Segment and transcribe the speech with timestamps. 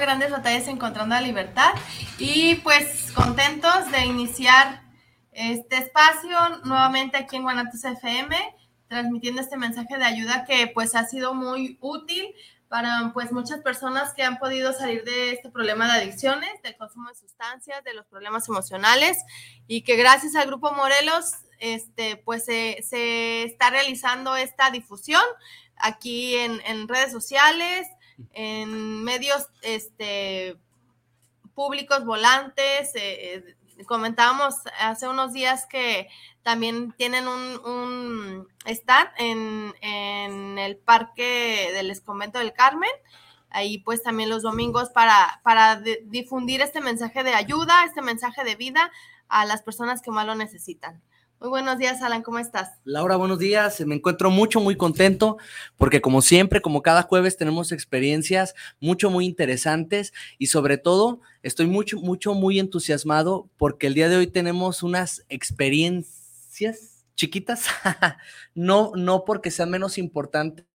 [0.00, 1.70] Grandes Batallas Encontrando la Libertad
[2.18, 4.87] y pues contentos de iniciar
[5.38, 8.36] este espacio nuevamente aquí en Guanatos FM,
[8.88, 12.34] transmitiendo este mensaje de ayuda que pues ha sido muy útil
[12.66, 17.08] para pues muchas personas que han podido salir de este problema de adicciones, del consumo
[17.08, 19.16] de sustancias, de los problemas emocionales
[19.68, 21.30] y que gracias al Grupo Morelos
[21.60, 25.22] este pues se, se está realizando esta difusión
[25.76, 27.86] aquí en, en redes sociales,
[28.32, 30.58] en medios este
[31.58, 33.56] públicos volantes, eh, eh,
[33.86, 36.08] comentábamos hace unos días que
[36.42, 42.90] también tienen un, stand en, en, el parque del Convento del Carmen.
[43.50, 48.56] Ahí pues también los domingos para, para difundir este mensaje de ayuda, este mensaje de
[48.56, 48.90] vida
[49.28, 51.02] a las personas que más lo necesitan.
[51.40, 52.80] Muy buenos días, Alan, ¿cómo estás?
[52.82, 53.80] Laura, buenos días.
[53.86, 55.36] Me encuentro mucho, muy contento
[55.76, 61.68] porque como siempre, como cada jueves, tenemos experiencias mucho, muy interesantes y sobre todo estoy
[61.68, 67.66] mucho, mucho, muy entusiasmado porque el día de hoy tenemos unas experiencias chiquitas,
[68.56, 70.66] no, no porque sean menos importantes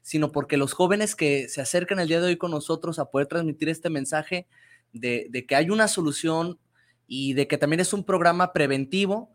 [0.00, 3.26] sino porque los jóvenes que se acercan el día de hoy con nosotros a poder
[3.26, 4.46] transmitir este mensaje
[4.94, 6.58] de, de que hay una solución
[7.06, 9.32] y de que también es un programa preventivo,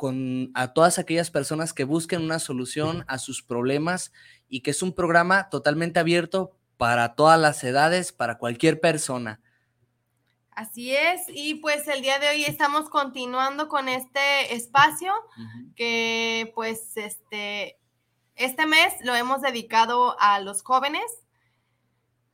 [0.00, 4.12] con a todas aquellas personas que busquen una solución a sus problemas
[4.48, 9.42] y que es un programa totalmente abierto para todas las edades, para cualquier persona.
[10.52, 15.74] Así es, y pues el día de hoy estamos continuando con este espacio uh -huh.
[15.74, 17.78] que pues este,
[18.36, 21.04] este mes lo hemos dedicado a los jóvenes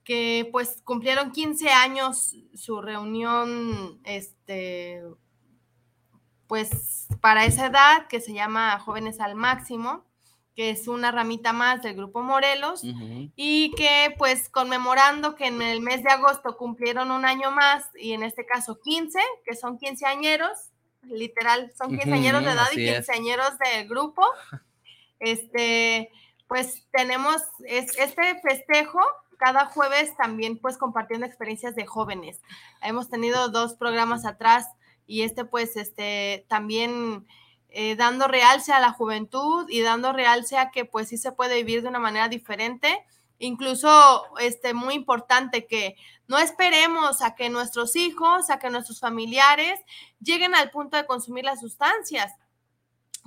[0.04, 5.02] que pues cumplieron 15 años su reunión este
[6.46, 10.04] pues para esa edad que se llama Jóvenes al Máximo,
[10.54, 13.32] que es una ramita más del Grupo Morelos, uh -huh.
[13.36, 18.12] y que pues conmemorando que en el mes de agosto cumplieron un año más, y
[18.12, 20.70] en este caso 15, que son quinceañeros,
[21.02, 24.22] literal, son quinceañeros uh -huh, de edad y quinceañeros del grupo,
[25.18, 26.10] este,
[26.48, 29.00] pues tenemos es, este festejo
[29.38, 32.40] cada jueves también pues compartiendo experiencias de jóvenes.
[32.82, 34.66] Hemos tenido dos programas atrás
[35.06, 37.26] y este pues este también
[37.68, 41.56] eh, dando realce a la juventud y dando realce a que pues sí se puede
[41.56, 43.04] vivir de una manera diferente.
[43.38, 45.96] Incluso este muy importante que
[46.26, 49.78] no esperemos a que nuestros hijos, a que nuestros familiares
[50.20, 52.32] lleguen al punto de consumir las sustancias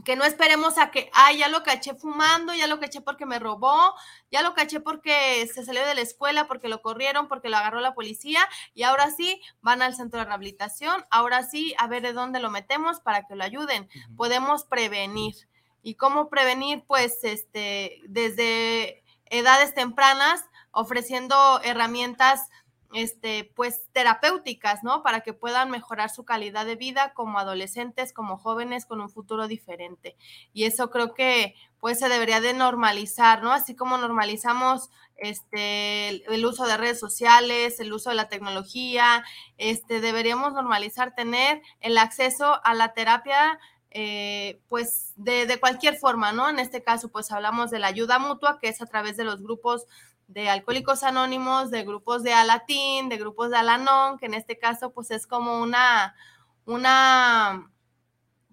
[0.03, 3.39] que no esperemos a que, ay, ya lo caché fumando, ya lo caché porque me
[3.39, 3.95] robó,
[4.31, 7.79] ya lo caché porque se salió de la escuela, porque lo corrieron, porque lo agarró
[7.79, 12.13] la policía, y ahora sí van al centro de rehabilitación, ahora sí a ver de
[12.13, 13.83] dónde lo metemos para que lo ayuden.
[13.83, 14.15] Uh -huh.
[14.15, 15.35] Podemos prevenir.
[15.81, 16.83] ¿Y cómo prevenir?
[16.87, 22.49] Pues este, desde edades tempranas, ofreciendo herramientas
[22.93, 25.03] este, pues terapéuticas, ¿no?
[25.03, 29.47] Para que puedan mejorar su calidad de vida como adolescentes, como jóvenes con un futuro
[29.47, 30.15] diferente.
[30.53, 33.51] Y eso creo que pues se debería de normalizar, ¿no?
[33.51, 39.23] Así como normalizamos este, el uso de redes sociales, el uso de la tecnología,
[39.57, 43.59] este, deberíamos normalizar tener el acceso a la terapia
[43.91, 46.47] eh, pues de, de, cualquier forma, ¿no?
[46.47, 49.41] En este caso, pues hablamos de la ayuda mutua, que es a través de los
[49.41, 49.87] grupos
[50.29, 54.91] de Alcohólicos Anónimos, de grupos de Alatín, de grupos de Alanon, que en este caso
[54.91, 56.15] pues es como una,
[56.65, 57.71] una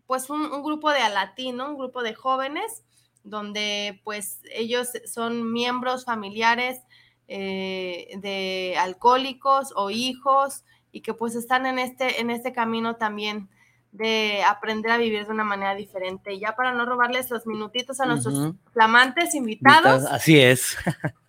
[0.07, 1.69] pues un, un grupo de Alatín, ¿no?
[1.69, 2.83] Un grupo de jóvenes
[3.25, 6.81] donde pues ellos son miembros familiares
[7.29, 13.51] eh, de alcohólicos o hijos y que pues están en este, en este camino también
[13.93, 16.33] de aprender a vivir de una manera diferente.
[16.33, 18.57] Y ya para no robarles los minutitos a nuestros uh -huh.
[18.73, 20.05] flamantes invitados.
[20.05, 20.77] Así es.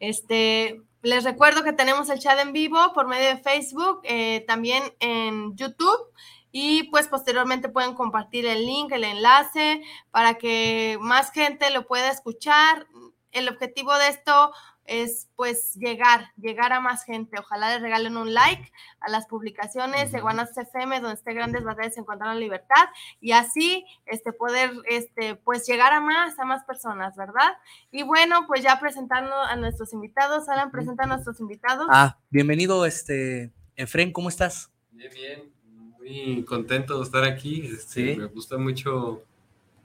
[0.00, 4.82] Este, les recuerdo que tenemos el chat en vivo por medio de Facebook, eh, también
[5.00, 6.12] en YouTube
[6.52, 12.10] y pues posteriormente pueden compartir el link, el enlace para que más gente lo pueda
[12.10, 12.86] escuchar.
[13.30, 14.52] El objetivo de esto
[14.86, 17.38] es pues llegar, llegar a más gente.
[17.38, 21.98] Ojalá les regalen un like a las publicaciones de Guanatos FM, donde esté Grandes Batallas
[21.98, 22.86] Encontrando la Libertad,
[23.20, 27.56] y así este, poder este, pues llegar a más, a más personas, ¿verdad?
[27.90, 31.86] Y bueno, pues ya presentando a nuestros invitados, Alan, presenta a nuestros invitados.
[31.90, 34.70] Ah, bienvenido, este, Efren, ¿cómo estás?
[34.92, 35.52] Bien, bien,
[35.98, 37.66] muy contento de estar aquí.
[37.66, 39.22] Este, Me gusta mucho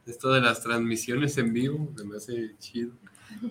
[0.06, 2.94] esto de las transmisiones en vivo, me hace chido.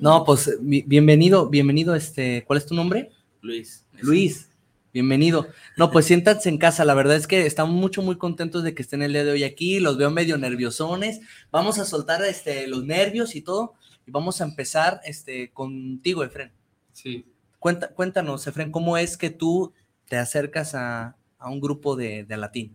[0.01, 3.11] No, pues bienvenido, bienvenido, este, ¿cuál es tu nombre?
[3.43, 3.87] Luis.
[4.01, 4.51] Luis,
[4.93, 5.49] bienvenido.
[5.77, 8.83] No, pues siéntanse en casa, la verdad es que estamos mucho, muy contentos de que
[8.83, 12.85] estén el día de hoy aquí, los veo medio nerviosones, vamos a soltar este, los
[12.85, 13.75] nervios y todo,
[14.07, 16.53] y vamos a empezar este, contigo, Efren.
[16.93, 17.25] Sí.
[17.59, 19.73] Cuenta, cuéntanos, Efren, ¿cómo es que tú
[20.09, 22.75] te acercas a, un grupo de, de, latín?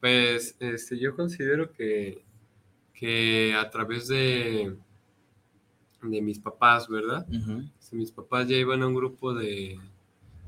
[0.00, 2.22] Pues este, yo considero que,
[2.92, 4.76] que a través de
[6.10, 7.26] de mis papás, ¿verdad?
[7.92, 9.78] Mis papás ya iban a un grupo de,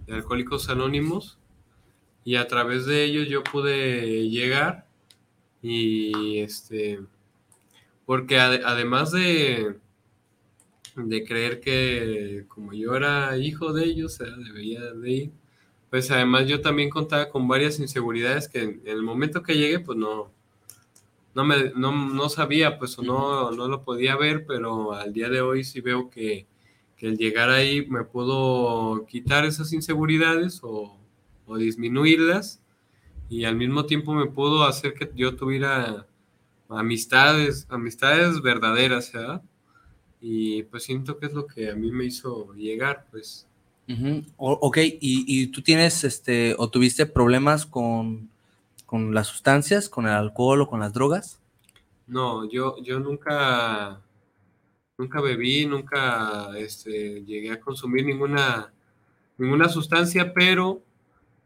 [0.08, 1.38] alcohólicos anónimos
[2.24, 4.86] y a través de ellos yo pude llegar
[5.62, 7.00] y este,
[8.04, 9.78] porque además de,
[10.96, 15.32] de creer que como yo era hijo de ellos, debería de ir,
[15.90, 19.96] pues además yo también contaba con varias inseguridades que en el momento que llegué, pues
[19.98, 20.32] no,
[21.36, 25.42] no, me, no, sabía, pues o no, no lo podía ver, pero al día de
[25.42, 26.46] hoy sí veo que,
[26.98, 30.98] el llegar ahí me pudo quitar esas inseguridades o,
[31.58, 32.60] disminuirlas
[33.28, 36.06] y al mismo tiempo me pudo hacer que yo tuviera
[36.70, 39.42] amistades, amistades verdaderas, ¿verdad?
[40.20, 43.46] Y pues siento que es lo que a mí me hizo llegar, pues.
[44.38, 48.30] ok, ¿Y, ¿Y, tú tienes, este, o tuviste problemas con,
[48.86, 51.40] con las sustancias, con el alcohol o con las drogas?
[52.06, 54.00] No, yo, yo nunca,
[54.96, 58.72] nunca bebí, nunca este, llegué a consumir ninguna,
[59.36, 60.82] ninguna sustancia, pero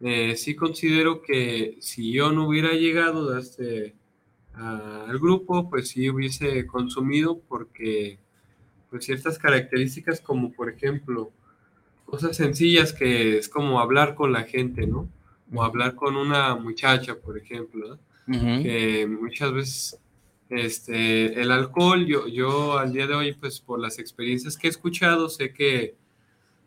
[0.00, 3.94] eh, sí considero que si yo no hubiera llegado este,
[4.54, 8.18] al grupo, pues sí hubiese consumido porque
[8.90, 11.30] pues ciertas características como por ejemplo
[12.04, 15.08] cosas sencillas que es como hablar con la gente, ¿no?
[15.52, 20.00] O hablar con una muchacha, por ejemplo, que muchas veces
[20.50, 24.70] este, el alcohol, yo, yo al día de hoy, pues por las experiencias que he
[24.70, 25.94] escuchado, sé que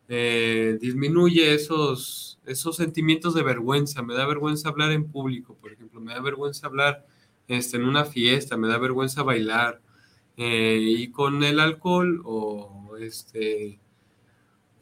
[0.08, 4.02] eh, disminuye esos, esos sentimientos de vergüenza.
[4.02, 7.06] Me da vergüenza hablar en público, por ejemplo, me da vergüenza hablar
[7.48, 9.80] este, en una fiesta, me da vergüenza bailar.
[10.36, 13.78] Eh, y con el alcohol o este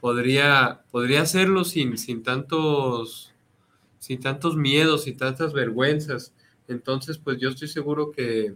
[0.00, 3.31] podría, podría hacerlo sin, sin tantos
[4.02, 6.32] sin tantos miedos y tantas vergüenzas.
[6.66, 8.52] Entonces, pues yo estoy seguro que,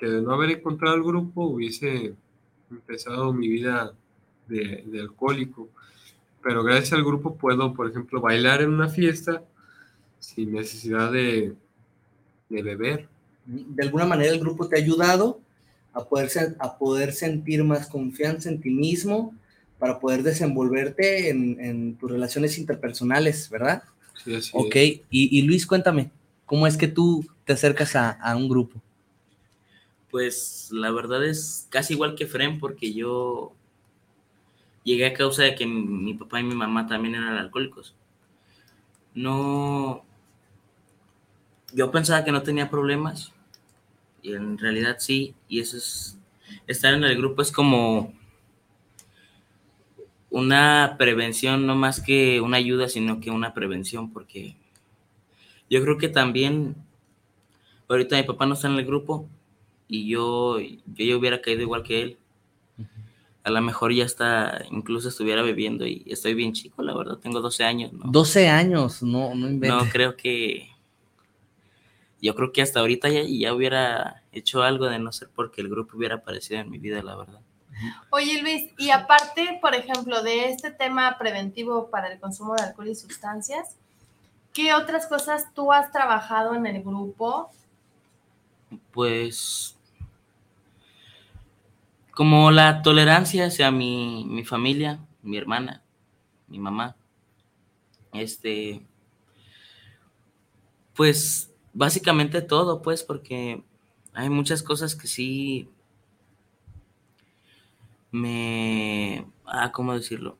[0.00, 2.14] de no haber encontrado el grupo hubiese
[2.70, 3.92] empezado mi vida
[4.46, 5.68] de, alcohólico.
[6.42, 9.42] Pero gracias al grupo puedo, por ejemplo, bailar en una fiesta
[10.20, 11.54] sin necesidad de,
[12.48, 13.08] beber.
[13.44, 15.38] De alguna manera el grupo te ha ayudado
[15.92, 16.30] a poder,
[16.60, 19.34] a poder sentir más confianza en ti mismo
[19.78, 23.82] para poder desenvolverte en, en tus relaciones interpersonales, ¿verdad?
[24.52, 24.76] Ok,
[25.10, 26.10] y, Luis, cuéntame,
[26.46, 28.80] ¿cómo es que tú te acercas a, un grupo?
[30.10, 33.52] Pues la verdad es casi igual que Fren, porque yo
[34.84, 37.94] llegué a causa de que mi, papá y mi mamá también eran alcohólicos.
[39.14, 40.04] No,
[41.72, 43.32] yo pensaba que no tenía problemas,
[44.22, 46.18] y en realidad sí, y eso es,
[46.66, 48.17] estar en el grupo es como
[50.30, 54.56] una prevención, no más que una ayuda, sino que una prevención, porque
[55.70, 56.76] yo creo que también,
[57.88, 59.28] ahorita mi papá no está en el grupo
[59.86, 62.18] y yo, yo ya hubiera caído igual que él.
[63.44, 67.40] A lo mejor ya está, incluso estuviera bebiendo y estoy bien chico, la verdad, tengo
[67.40, 67.92] 12 años.
[67.94, 68.04] ¿no?
[68.10, 70.68] 12 años, no, no No, creo que,
[72.20, 75.70] yo creo que hasta ahorita ya, ya hubiera hecho algo de no ser porque el
[75.70, 77.40] grupo hubiera aparecido en mi vida, la verdad.
[78.10, 82.88] Oye Luis, y aparte, por ejemplo, de este tema preventivo para el consumo de alcohol
[82.88, 83.76] y sustancias,
[84.52, 87.50] ¿qué otras cosas tú has trabajado en el grupo?
[88.92, 89.76] Pues
[92.18, 95.82] como la tolerancia hacia mi, mi familia, mi hermana,
[96.48, 96.96] mi mamá.
[98.12, 98.84] Este,
[100.94, 103.62] pues básicamente todo, pues, porque
[104.14, 105.70] hay muchas cosas que sí
[108.10, 109.26] me...
[109.44, 110.38] Ah, ¿cómo decirlo?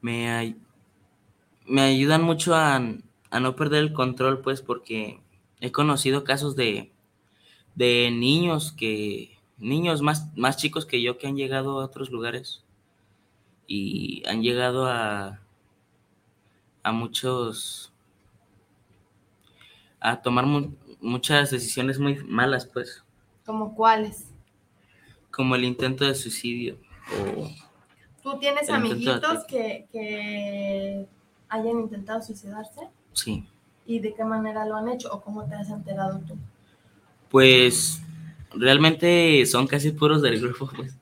[0.00, 0.56] Me,
[1.66, 5.20] me ayudan mucho a, a no perder el control, pues, porque
[5.60, 6.92] he conocido casos de,
[7.74, 12.64] de niños que, niños más, más chicos que yo que han llegado a otros lugares
[13.66, 15.40] y han llegado a,
[16.82, 17.92] a muchos,
[20.00, 20.44] a tomar
[21.00, 23.02] muchas decisiones muy malas, pues.
[23.46, 24.33] ¿Como cuáles?
[25.34, 26.78] Como el intento de suicidio.
[27.12, 27.50] O
[28.22, 31.06] ¿Tú tienes amiguitos que, que
[31.48, 32.88] hayan intentado suicidarse?
[33.12, 33.46] Sí.
[33.84, 36.34] ¿Y de qué manera lo han hecho o cómo te has enterado tú?
[37.28, 38.00] Pues
[38.54, 40.96] realmente son casi puros del grupo, pues.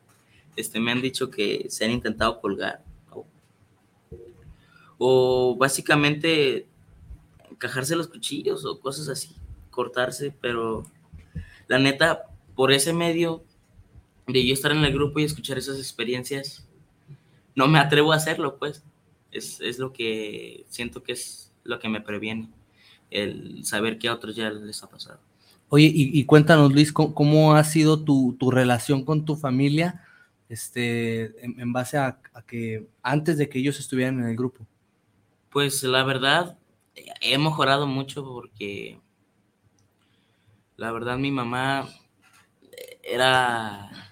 [0.57, 2.83] Este, me han dicho que se han intentado colgar.
[4.99, 6.67] O, básicamente
[7.51, 9.35] encajarse los cuchillos o cosas así,
[9.71, 10.85] cortarse, pero
[11.69, 12.25] la neta,
[12.55, 13.45] por ese medio
[14.27, 16.67] de yo estar en el grupo y escuchar esas experiencias,
[17.55, 18.83] no me atrevo a hacerlo, pues.
[19.31, 22.51] Es, es lo que siento que es lo que me previene,
[23.11, 25.21] el saber que a otros ya les ha pasado.
[25.75, 30.05] Oye, y, cuéntanos, Luis, ¿cómo, ha sido tu, relación con tu familia
[30.51, 34.67] este, en, base a, que antes de que ellos estuvieran en el grupo?
[35.51, 36.59] Pues la verdad,
[37.23, 39.01] he mejorado mucho porque
[40.77, 41.89] la verdad mi mamá
[43.03, 44.12] era,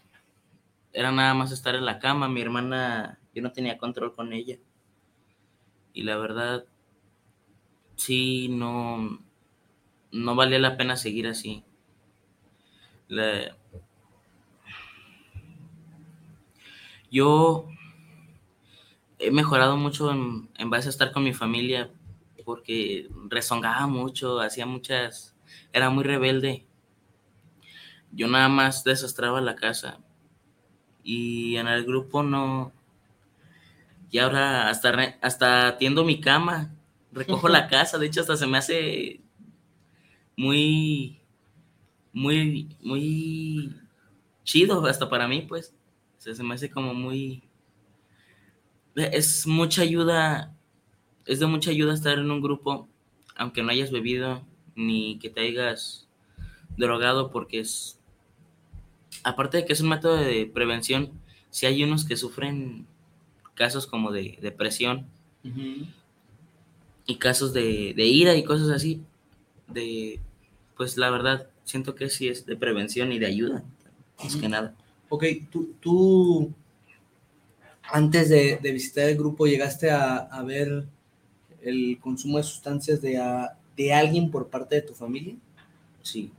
[0.92, 4.58] era nada más estar en la cama, mi hermana, yo no tenía control con ella.
[5.92, 6.64] Y la verdad,
[7.96, 9.20] sí, no,
[10.12, 11.64] no valía la pena seguir así.
[17.10, 17.66] Yo
[19.18, 21.90] he mejorado mucho en, en, base a estar con mi familia
[22.44, 25.36] porque rezongaba mucho, hacía muchas,
[25.72, 26.66] era muy rebelde.
[28.12, 30.00] Yo nada más desastraba la casa
[31.02, 32.72] y en el grupo no.
[34.10, 36.74] Y ahora hasta, hasta atiendo mi cama,
[37.12, 39.20] recojo la casa, de hecho hasta se me hace
[40.36, 41.20] muy,
[42.12, 43.76] muy, muy
[44.44, 45.74] chido hasta para mí, pues.
[46.18, 47.42] se me hace como muy...
[48.94, 50.56] Es mucha ayuda,
[51.24, 52.88] es de mucha ayuda estar en un grupo,
[53.36, 56.08] aunque no hayas bebido ni que te hayas
[56.76, 57.99] drogado, porque es...
[59.22, 61.10] Aparte de que es un método de prevención,
[61.50, 62.86] si hay unos que sufren
[63.54, 65.06] casos como de depresión
[67.06, 69.02] y casos de, de ira y cosas así,
[69.68, 70.20] de
[70.76, 73.62] pues la verdad, siento que sí es de prevención y de ayuda,
[74.22, 74.74] más que nada.
[75.10, 76.54] Ok, tú, tú
[77.82, 80.86] antes de, visitar el grupo, ¿llegaste a, ver
[81.60, 83.20] el consumo de sustancias de,
[83.76, 85.34] de alguien por parte de tu familia?
[86.02, 86.32] Sí.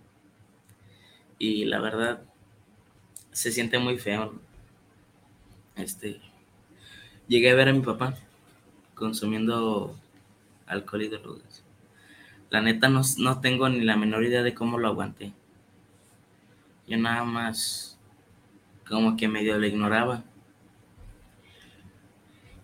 [1.38, 2.22] Y la verdad,
[3.32, 4.34] se siente muy feo.
[5.76, 6.20] Este,
[7.28, 8.16] llegué a ver a mi papá
[8.96, 9.96] consumiendo
[10.68, 11.64] alcohol y drogas.
[12.50, 13.02] La neta no,
[13.42, 15.34] tengo ni la menor idea de cómo lo aguanté.
[16.88, 17.98] Yo nada más
[18.88, 20.24] como que medio lo ignoraba.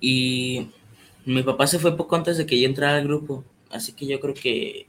[0.02, 0.70] Y
[1.26, 4.20] mi papá se fue poco antes de que yo entrara al grupo, así que yo
[4.20, 4.88] creo que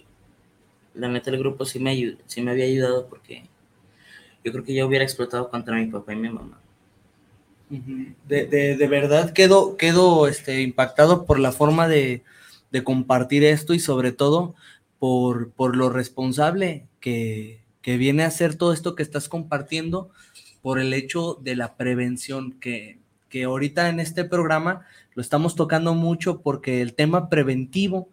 [0.95, 3.45] la neta el grupo sí me, sí me había ayudado porque
[4.49, 6.59] yo creo que yo hubiera explotado contra mi papá y mi mamá.
[8.27, 12.23] De, verdad quedo, quedo este, impactado por la forma de,
[12.71, 14.55] de compartir esto y sobre todo
[14.99, 20.11] por, por lo responsable que, viene a ser todo esto que estás compartiendo,
[20.61, 22.99] por el hecho de la prevención, que,
[23.31, 28.11] que ahorita en este programa lo estamos tocando mucho porque el tema preventivo,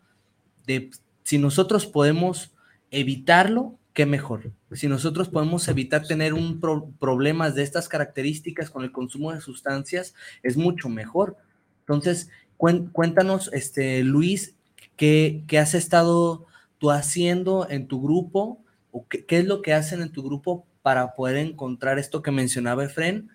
[0.65, 0.91] de
[1.23, 2.53] si nosotros podemos
[2.89, 4.51] evitarlo, qué mejor.
[4.73, 6.59] Si nosotros podemos evitar tener un
[6.99, 11.37] problemas de estas características con el consumo de sustancias, es mucho mejor.
[11.79, 14.53] Entonces, cuéntanos, este, Luis,
[14.97, 16.45] ¿qué, qué has estado
[16.77, 18.59] tú haciendo en tu grupo
[18.91, 22.83] o qué, es lo que hacen en tu grupo para poder encontrar esto que mencionaba
[22.83, 23.29] Efren,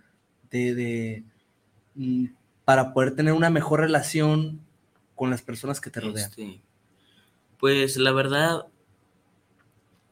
[0.51, 1.25] de,
[1.95, 2.27] mm,
[2.67, 4.61] para poder tener una mejor relación
[5.15, 6.29] con las personas que te rodean?
[6.29, 6.61] Este,
[7.59, 8.67] pues la verdad,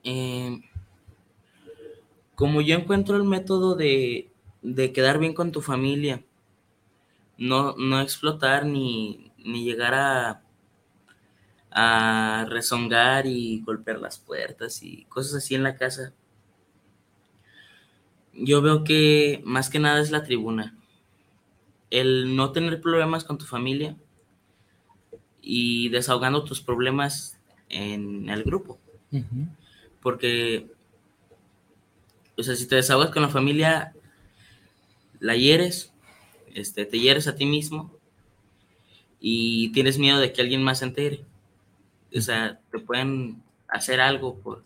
[0.05, 0.63] em,
[2.35, 4.31] como yo encuentro el método de,
[4.63, 6.25] de, quedar bien con tu familia,
[7.37, 10.43] no, no explotar ni, ni llegar a,
[11.71, 16.13] a rezongar y golpear las puertas y cosas así en la casa.
[18.33, 20.77] Yo veo que más que nada es la tribuna.
[21.91, 23.97] El no tener problemas con tu familia
[25.43, 27.39] y desahogando tus problemas
[27.69, 28.79] en el grupo.
[30.09, 30.67] Porque,
[32.35, 33.93] o sea, si te desahogas con la familia,
[35.21, 35.93] la hieres,
[36.55, 37.95] este, te hieres a ti mismo
[39.21, 41.27] y tienes miedo de que alguien más se entere
[42.17, 44.65] O sea, te pueden hacer algo por,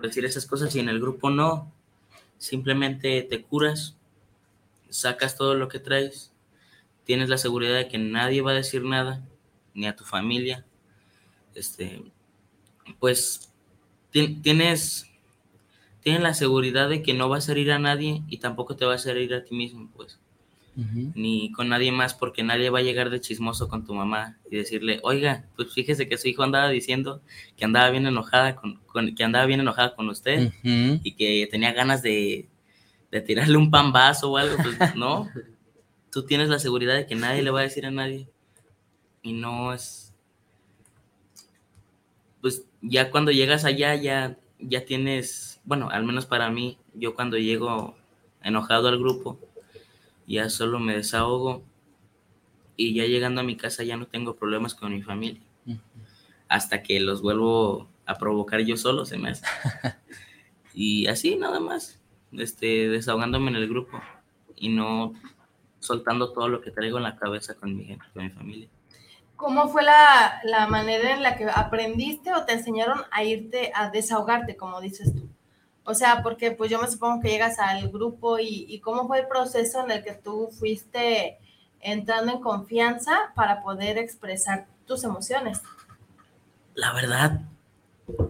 [0.00, 1.72] decir esas cosas y en el grupo no.
[2.38, 3.96] Simplemente te curas,
[4.88, 6.32] sacas todo lo que traes,
[7.02, 9.20] tienes la seguridad de que nadie va a decir nada,
[9.74, 10.64] ni a tu familia.
[11.56, 12.04] Este,
[13.00, 13.50] pues
[14.14, 15.10] tienes,
[16.00, 19.06] tienes la seguridad de que no vas a herir a nadie y tampoco te vas
[19.06, 20.18] a herir a ti mismo, pues
[20.76, 24.56] ni con nadie más, porque nadie va a llegar de chismoso con tu mamá y
[24.56, 27.22] decirle, oiga, pues fíjese que su hijo andaba diciendo
[27.56, 28.80] que andaba bien enojada con,
[29.14, 32.48] que andaba bien enojada con usted y que tenía ganas de,
[33.12, 35.28] de tirarle un pan vaso o algo, pues no.
[36.10, 38.28] Tú tienes la seguridad de que nadie le va a decir a nadie.
[39.22, 40.03] Y no es.
[42.44, 45.62] Pues ya cuando llegas allá, ya, ya tienes.
[45.64, 47.96] Bueno, al menos para mí, yo cuando llego
[48.42, 49.40] enojado al grupo,
[50.26, 51.64] ya solo me desahogo
[52.76, 55.40] y ya llegando a mi casa ya no tengo problemas con mi familia.
[56.46, 59.46] Hasta que los vuelvo a provocar yo solo, se me hace.
[60.74, 61.98] y así nada más,
[62.32, 64.02] este, desahogándome en el grupo
[64.54, 65.14] y no
[65.78, 68.68] soltando todo lo que traigo en la cabeza con mi gente, con mi familia.
[69.44, 73.90] ¿Cómo fue la, la manera en la que aprendiste o te enseñaron a irte a
[73.90, 75.28] desahogarte, como dices tú?
[75.84, 79.28] O sea, porque pues yo me supongo que llegas al grupo y, cómo fue el
[79.28, 81.36] proceso en el que tú fuiste
[81.82, 85.60] entrando en confianza para poder expresar tus emociones.
[86.72, 87.42] La verdad,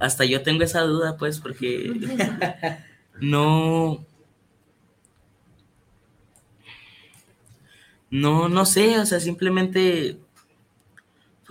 [0.00, 1.92] hasta yo tengo esa duda, pues, porque
[3.20, 4.04] no,
[8.10, 10.18] no, no sé, o sea, simplemente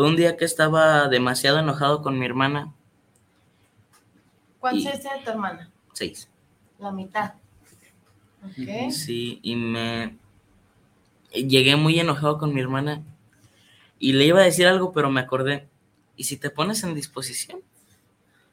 [0.03, 2.74] fue un día que estaba demasiado enojado con mi hermana.
[4.60, 5.72] ¿Cuántos años tiene tu hermana?
[5.93, 6.29] Seis.
[6.77, 7.36] La mitad.
[8.51, 8.91] Okay.
[8.91, 10.17] Sí, y me
[11.31, 13.01] llegué muy enojado con mi hermana
[13.98, 15.69] y le iba a decir algo, pero me acordé.
[16.17, 17.62] ¿Y si te pones en disposición?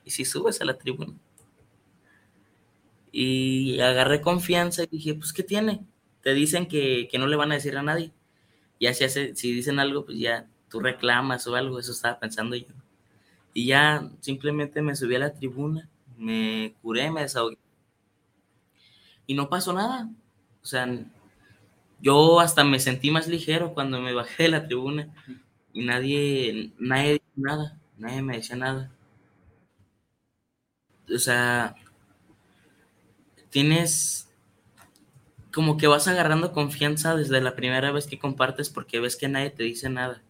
[0.05, 1.15] ¿Y si subes a la tribuna?
[3.11, 5.85] Y agarré confianza y dije, pues, ¿qué tiene?
[6.23, 8.13] Te dicen que, que no le van a decir a nadie.
[8.79, 12.57] Ya si, hace, si dicen algo, pues ya tú reclamas o algo, eso estaba pensando
[12.57, 12.67] yo.
[13.55, 17.59] Y ya simplemente me subí a la tribuna me curé, me desahogué.
[19.27, 20.11] Y no pasó nada.
[20.63, 20.87] O sea,
[22.01, 25.09] yo hasta me sentí más ligero cuando me bajé de la tribuna
[25.73, 28.91] y nadie, nadie dijo nada, nadie me decía nada.
[31.13, 31.75] O sea,
[33.49, 34.29] tienes
[35.53, 39.51] como que vas agarrando confianza desde la primera vez que compartes porque ves que nadie
[39.51, 40.23] te dice nada,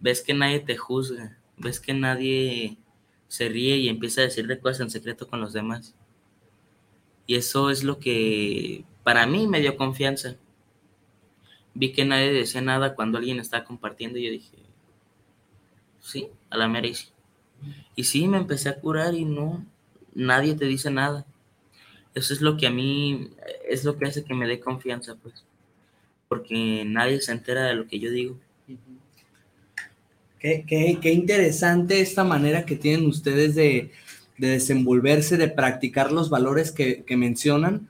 [0.00, 2.76] ves que nadie te juzga, ves que nadie
[3.28, 5.94] se ríe y empieza a decirle cosas en secreto con los demás.
[7.26, 10.36] Y eso es lo que para mí me dio confianza.
[11.74, 14.56] Vi que nadie decía nada cuando alguien estaba compartiendo y yo dije,
[16.00, 16.88] sí, a la mera
[17.94, 18.28] y sí.
[18.28, 19.64] me empecé a curar y no,
[20.14, 21.26] nadie te dice nada.
[22.14, 23.30] Eso es lo que a mí,
[23.68, 25.44] es lo que hace que me dé confianza, pues.
[26.28, 28.38] Porque nadie se entera de lo que yo digo.
[30.38, 33.90] Qué, interesante esta manera que tienen ustedes de,
[34.38, 37.88] desenvolverse, de practicar los valores que, mencionan,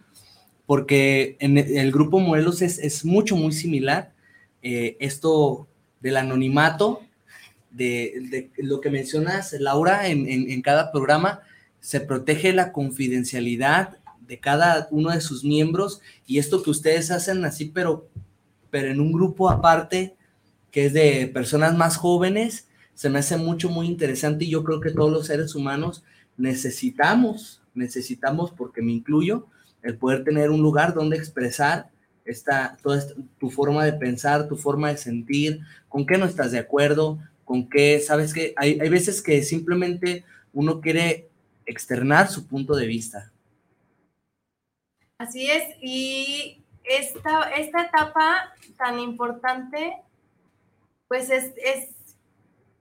[0.64, 4.12] porque en el grupo Morelos es, mucho, muy similar.
[4.62, 5.68] Eh, esto
[6.00, 7.02] del anonimato,
[7.70, 11.40] de, lo que mencionas, Laura, en, cada programa,
[11.80, 17.44] se protege la confidencialidad de cada uno de sus miembros y esto que ustedes hacen
[17.44, 18.08] así, pero,
[18.70, 20.15] pero en un grupo aparte,
[20.76, 24.78] que es de personas más jóvenes, se me hace mucho, muy interesante y yo creo
[24.78, 26.04] que todos los seres humanos
[26.36, 29.46] necesitamos, necesitamos, porque me incluyo,
[29.82, 31.88] el poder tener un lugar donde expresar
[32.26, 33.02] esta, toda
[33.38, 37.70] tu forma de pensar, tu forma de sentir, con qué no estás de acuerdo, con
[37.70, 41.30] qué, sabes que hay, hay veces que simplemente uno quiere
[41.64, 43.32] externar su punto de vista.
[45.16, 50.02] Así es, y esta, esta etapa tan importante
[51.08, 51.52] pues es,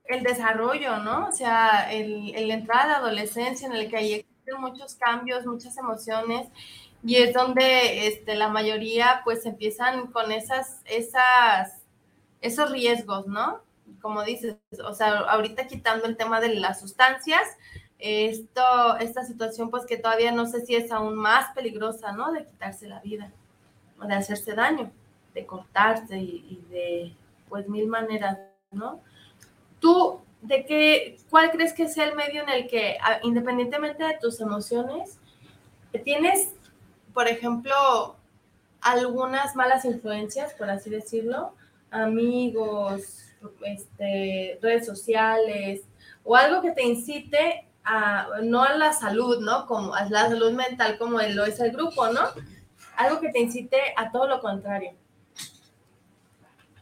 [0.04, 1.28] el desarrollo, ¿no?
[1.28, 5.46] O sea, el, el entrar a la adolescencia en el que hay existen muchos cambios,
[5.46, 6.48] muchas emociones,
[7.04, 11.82] y es donde este, la mayoría pues empiezan con esas, esas,
[12.40, 13.60] esos riesgos, ¿no?
[14.00, 17.42] Como dices, o sea, ahorita quitando el tema de las sustancias,
[17.98, 22.32] esto, esta situación pues que todavía no sé si es aún más peligrosa, ¿no?
[22.32, 23.30] De quitarse la vida,
[24.00, 24.90] o de hacerse daño,
[25.34, 27.12] de cortarse y de
[27.48, 28.38] pues mil maneras,
[28.70, 29.00] ¿no?
[29.80, 34.40] Tú, ¿de qué, cuál crees que sea el medio en el que, independientemente de tus
[34.40, 35.18] emociones,
[35.98, 36.52] tienes,
[37.12, 38.16] por ejemplo,
[38.80, 41.54] algunas malas influencias, por así decirlo,
[41.90, 43.22] amigos,
[43.64, 45.82] este, redes sociales,
[46.24, 49.66] o algo que te incite a, no a la salud, ¿no?
[49.66, 52.22] Como a la salud mental como lo es el grupo, ¿no?
[52.96, 54.92] Algo que te incite a todo lo contrario.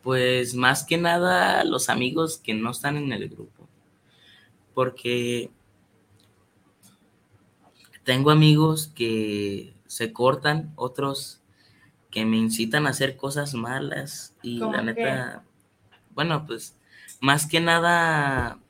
[0.05, 3.67] Pues más que nada los amigos que no están en el grupo.
[4.75, 5.51] Porque
[8.05, 11.41] tengo amigos que se cortan, otros
[12.11, 15.43] que me incitan a hacer cosas malas y la neta,
[16.15, 16.77] bueno, pues
[17.21, 18.61] más que nada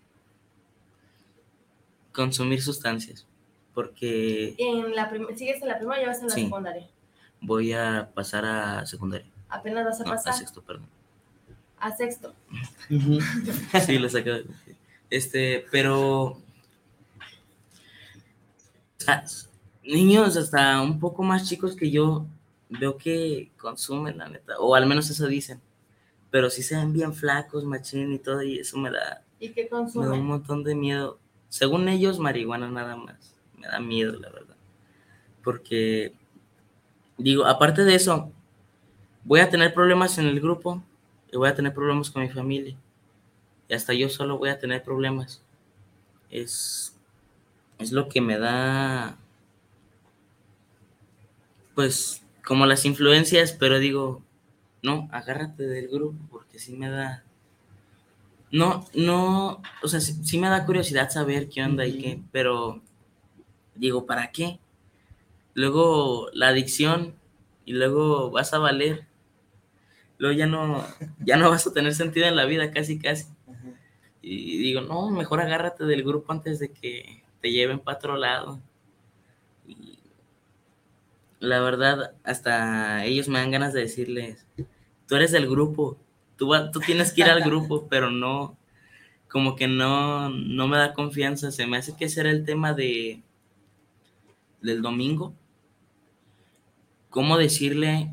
[2.12, 3.26] consumir sustancias,
[3.74, 4.54] porque...
[4.56, 6.88] En la ¿Sigues en la primaria o vas en la secundaria?
[7.40, 9.30] Voy a pasar a secundaria.
[9.48, 10.32] ¿Apenas vas a pasar?
[10.32, 10.93] A sexto, perdón.
[11.84, 12.32] A sexto.
[13.84, 14.46] sí, lo saqué.
[15.10, 16.40] Este, pero...
[19.82, 22.24] Niños hasta un poco más chicos que yo
[22.70, 25.60] veo que consumen, la neta, o al menos eso dicen,
[26.30, 29.22] pero sí se ven bien flacos, machín y todo, y eso me da...
[29.38, 30.08] ¿Y qué consumen?
[30.08, 31.18] Me da un montón de miedo.
[31.50, 33.34] Según ellos, marihuana nada más.
[33.58, 34.56] Me da miedo, la verdad.
[35.42, 36.14] Porque,
[37.18, 38.32] digo, aparte de eso,
[39.22, 40.82] voy a tener problemas en el grupo
[41.34, 42.76] y voy a tener problemas con mi familia.
[43.68, 45.42] Y hasta yo solo voy a tener problemas.
[46.30, 46.96] Es,
[47.78, 49.18] es lo que me da,
[51.74, 54.22] pues, como las influencias, pero digo,
[54.82, 57.24] no, agárrate del grupo porque sí me da
[58.54, 62.80] no, no, o sea, sí, me da curiosidad saber qué onda y qué, pero
[63.74, 64.60] digo, ¿para qué?
[65.54, 67.16] Luego la adicción
[67.64, 69.08] y luego vas a valer.
[70.18, 70.84] Luego ya no,
[71.20, 73.26] ya no vas a tener sentido en la vida, casi, casi.
[74.22, 78.60] Y digo, no, mejor agárrate del grupo antes de que te lleven para otro lado.
[79.66, 79.98] Y
[81.40, 84.46] la verdad, hasta ellos me dan ganas de decirles,
[85.06, 85.98] tú eres del grupo,
[86.36, 88.56] Tú, tú tienes que ir al grupo, pero no,
[89.28, 91.50] como que no, no me da confianza.
[91.50, 93.22] Se me hace que ese era el tema de
[94.60, 95.34] del domingo.
[97.10, 98.12] ¿Cómo decirle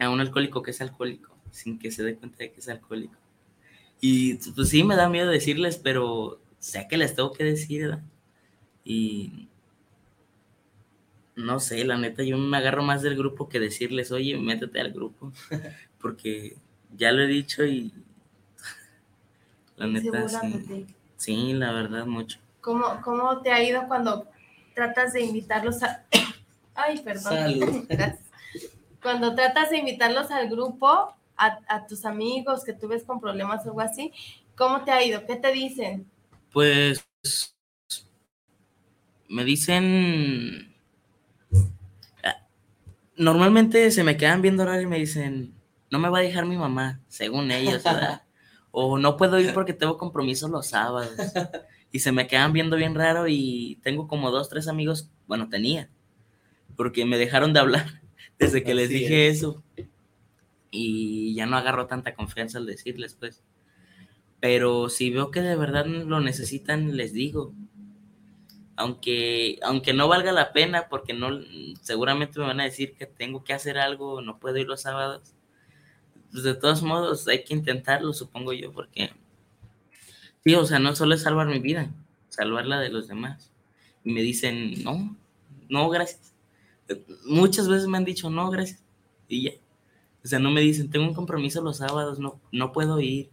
[0.00, 3.16] a un alcohólico que es alcohólico sin que se dé cuenta de que es alcohólico?
[4.00, 7.98] Y pues sí, me da miedo decirles, pero sé que les tengo que decir,
[8.84, 9.48] Y
[11.36, 14.92] no sé, la neta, yo me agarro más del grupo que decirles, oye, métete al
[14.92, 15.32] grupo,
[16.00, 16.56] porque
[16.96, 17.92] ya lo he dicho y
[19.76, 20.86] la neta sí,
[21.16, 22.38] sí, la verdad mucho.
[22.60, 24.26] ¿Cómo, ¿Cómo te ha ido cuando
[24.74, 26.04] tratas de invitarlos a...
[26.74, 27.86] Ay, perdón.
[29.02, 33.64] Cuando tratas de invitarlos al grupo, a, a, tus amigos que tú ves con problemas
[33.64, 34.12] o algo así,
[34.56, 35.24] ¿cómo te ha ido?
[35.26, 36.06] ¿Qué te dicen?
[36.52, 37.04] Pues
[39.28, 40.74] me dicen...
[42.22, 42.46] Ah,
[43.16, 45.54] normalmente se me quedan viendo ahora y me dicen,
[45.90, 48.22] no me va a dejar mi mamá, según ellos, ¿verdad?
[48.70, 51.14] o no puedo ir porque tengo compromisos los sábados.
[51.92, 55.90] Y se me quedan viendo bien raro y tengo como dos, tres amigos, bueno, tenía,
[56.76, 58.00] porque me dejaron de hablar
[58.40, 59.62] desde que les dije eso.
[60.72, 63.44] Y ya no agarro tanta confianza al decirles, pues.
[64.40, 67.54] Pero si veo que de verdad lo necesitan, les digo.
[68.74, 71.28] Aunque, aunque no valga la pena, porque no,
[71.82, 75.34] seguramente me van a decir que tengo que hacer algo, no puedo ir los sábados
[76.30, 79.10] pues de todos modos hay que intentarlo, supongo yo, porque
[80.44, 81.90] sí, o sea, no solo es salvar mi vida,
[82.28, 83.52] salvar la de los demás.
[84.04, 85.16] Y me dicen, no,
[85.68, 86.29] no, gracias.
[87.24, 88.82] Muchas veces me han dicho, no, gracias.
[89.28, 89.52] Y ya.
[90.24, 93.30] O sea, no me dicen, tengo un compromiso los sábados, no, no puedo ir.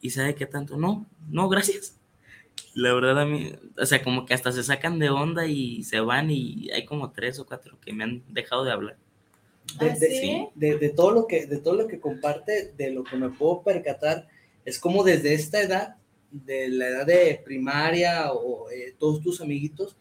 [0.00, 1.96] Y sabe qué tanto, no, no, gracias.
[2.74, 6.00] La verdad a mí, o sea, como que hasta se sacan de onda y se
[6.00, 8.96] van y hay como tres o cuatro que me han dejado de hablar.
[9.78, 9.86] ¿Ah,
[10.54, 14.28] de, todo lo que, de todo lo que comparte, de lo que me puedo percatar,
[14.64, 15.96] es como desde esta edad,
[16.30, 19.96] de la edad de primaria o eh, todos tus amiguitos,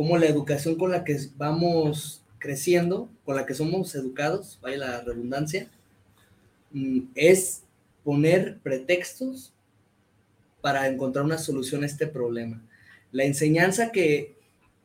[0.00, 5.00] como la educación con la que vamos creciendo, con la que somos educados, vaya la
[5.02, 5.70] redundancia,
[6.70, 7.64] mm, es
[8.02, 9.52] poner pretextos
[10.62, 12.66] para encontrar una solución a este problema.
[13.12, 14.36] La enseñanza que,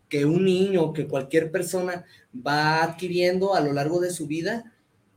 [0.09, 2.03] que un niño, que cualquier persona
[2.35, 4.73] va adquiriendo a lo largo de su vida,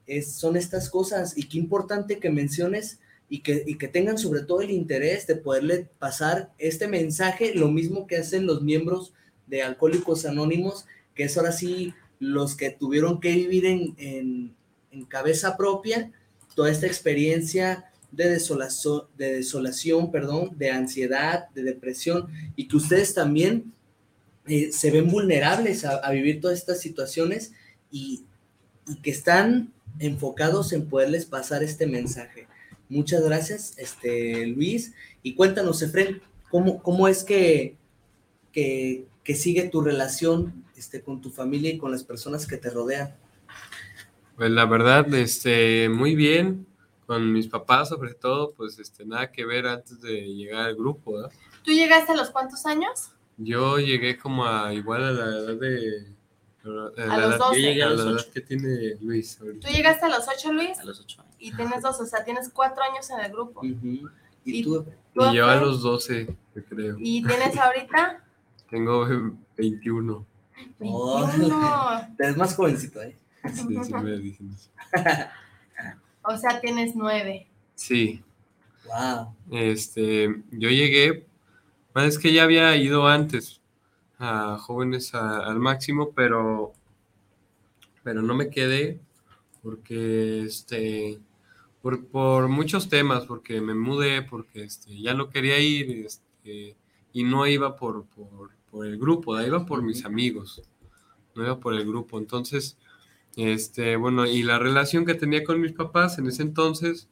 [0.07, 1.37] es, son estas cosas.
[1.37, 5.35] Y qué importante que menciones y que, y que tengan sobre todo el interés de
[5.35, 9.13] poderle pasar este mensaje, lo mismo que hacen los miembros
[9.49, 14.57] de Alcohólicos Anónimos, que es ahora sí los que tuvieron que vivir en, en,
[15.07, 16.11] cabeza propia
[16.57, 23.73] toda esta experiencia de desolación, de perdón, de ansiedad, de depresión, y que ustedes también
[24.49, 27.53] eh, se ven vulnerables a, vivir todas estas situaciones
[27.91, 28.25] y,
[29.03, 32.49] que están enfocados en poderles pasar este mensaje.
[32.89, 34.95] Muchas gracias, este, Luis.
[35.23, 37.77] Y cuéntanos, Efren, ¿cómo, cómo es que,
[38.53, 42.71] que, que sigue tu relación este, con tu familia y con las personas que te
[42.71, 43.15] rodean?
[44.37, 46.67] Pues la verdad, este, muy bien,
[47.07, 51.15] con mis papás sobre todo, pues este, nada que ver antes de llegar al grupo,
[51.15, 51.33] ¿verdad?
[51.63, 53.11] ¿Tú llegaste a los cuántos años?
[53.37, 56.13] Yo llegué como a igual a la edad de...
[56.65, 57.63] A, A los edad, 12.
[57.63, 58.31] Yo llegué a a los la edad ocho.
[58.35, 59.67] que tiene Luis ahorita.
[59.69, 60.79] ¿Tú llegaste a los ocho, Luis?
[60.79, 61.35] A los ocho años.
[61.39, 63.61] Y tienes dos, o sea, tienes cuatro años en el grupo.
[63.61, 64.09] Ujú.
[64.45, 64.85] ¿Y Y- tú?
[65.15, 66.97] ¿Tú, Y yo a los 12, yo creo.
[66.99, 68.23] ¿Y tienes ahorita?
[68.71, 69.07] Tengo
[69.57, 70.27] 21.
[70.81, 71.27] Oh.
[71.27, 72.15] 21.
[72.19, 73.17] Eres más jovencito, ¿eh?
[73.55, 74.71] Sí, sí me dicen eso.
[76.23, 77.47] O sea, tienes nueve.
[77.75, 78.23] Sí,
[78.87, 79.35] Wow.
[79.53, 81.27] este, yo llegué,
[81.95, 83.61] bueno, es que ya había ido antes
[84.19, 86.73] a jóvenes a- al máximo, pero,
[88.03, 88.99] pero no me quedé
[89.63, 91.19] porque, este,
[91.83, 96.75] por, por muchos temas, porque me mudé, porque este, ya no quería ir, este,
[97.13, 100.63] y no iba por, por, por el grupo, iba por mis amigos,
[101.35, 102.19] no iba por el grupo.
[102.19, 102.79] Entonces,
[103.37, 107.09] este, bueno, y la relación que tenía con mis papás en ese entonces,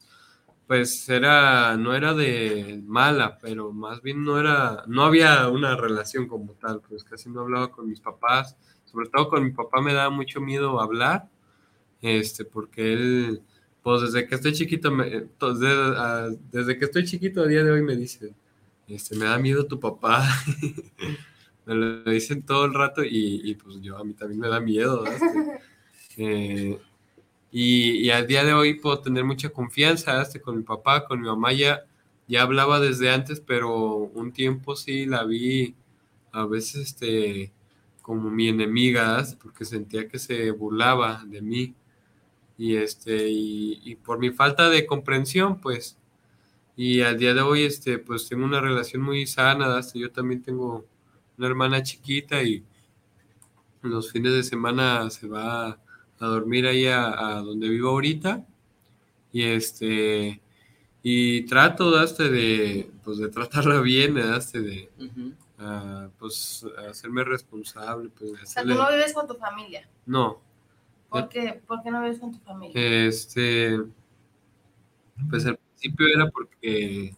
[0.67, 6.27] pues era, no era de mala, pero más bien no era, no había una relación
[6.27, 9.93] como tal, pues casi no hablaba con mis papás, sobre todo con mi papá me
[9.93, 11.29] daba mucho miedo hablar,
[12.01, 13.41] este, porque él,
[13.83, 17.71] pues desde que estoy chiquito, me- entonces, ah, desde que estoy chiquito a día de
[17.71, 18.33] hoy me dice,
[18.87, 20.27] este, me da miedo tu papá,
[21.67, 24.61] me lo dicen todo el rato y, y, pues yo a mí también me da
[24.61, 25.05] miedo.
[25.05, 25.61] Este,
[26.17, 26.79] eh,
[27.51, 31.19] y, y al día de hoy puedo tener mucha confianza este, con mi papá, con
[31.19, 31.83] mi mamá ya,
[32.27, 35.75] ya hablaba desde antes, pero un tiempo sí la vi
[36.31, 37.51] a veces este,
[38.01, 39.35] como mi enemiga, ¿sabes?
[39.35, 41.75] porque sentía que se burlaba de mí.
[42.57, 45.97] Y, este, y, y por mi falta de comprensión, pues,
[46.77, 50.85] y al día de hoy, este, pues tengo una relación muy sana, yo también tengo
[51.37, 52.63] una hermana chiquita y
[53.81, 55.79] los fines de semana se va a
[56.19, 58.45] a dormir ahí a, a donde vivo ahorita
[59.31, 60.41] y este
[61.03, 64.89] y trato daste de pues de tratarla bien daste de
[66.19, 69.87] pues hacerme responsable pues de O sea, tú no vives con tu familia.
[70.05, 70.41] no
[71.09, 71.61] ¿Por qué?
[71.65, 72.73] ¿Por qué no vives con tu familia?
[73.07, 73.79] este
[75.29, 77.15] pues al principio era porque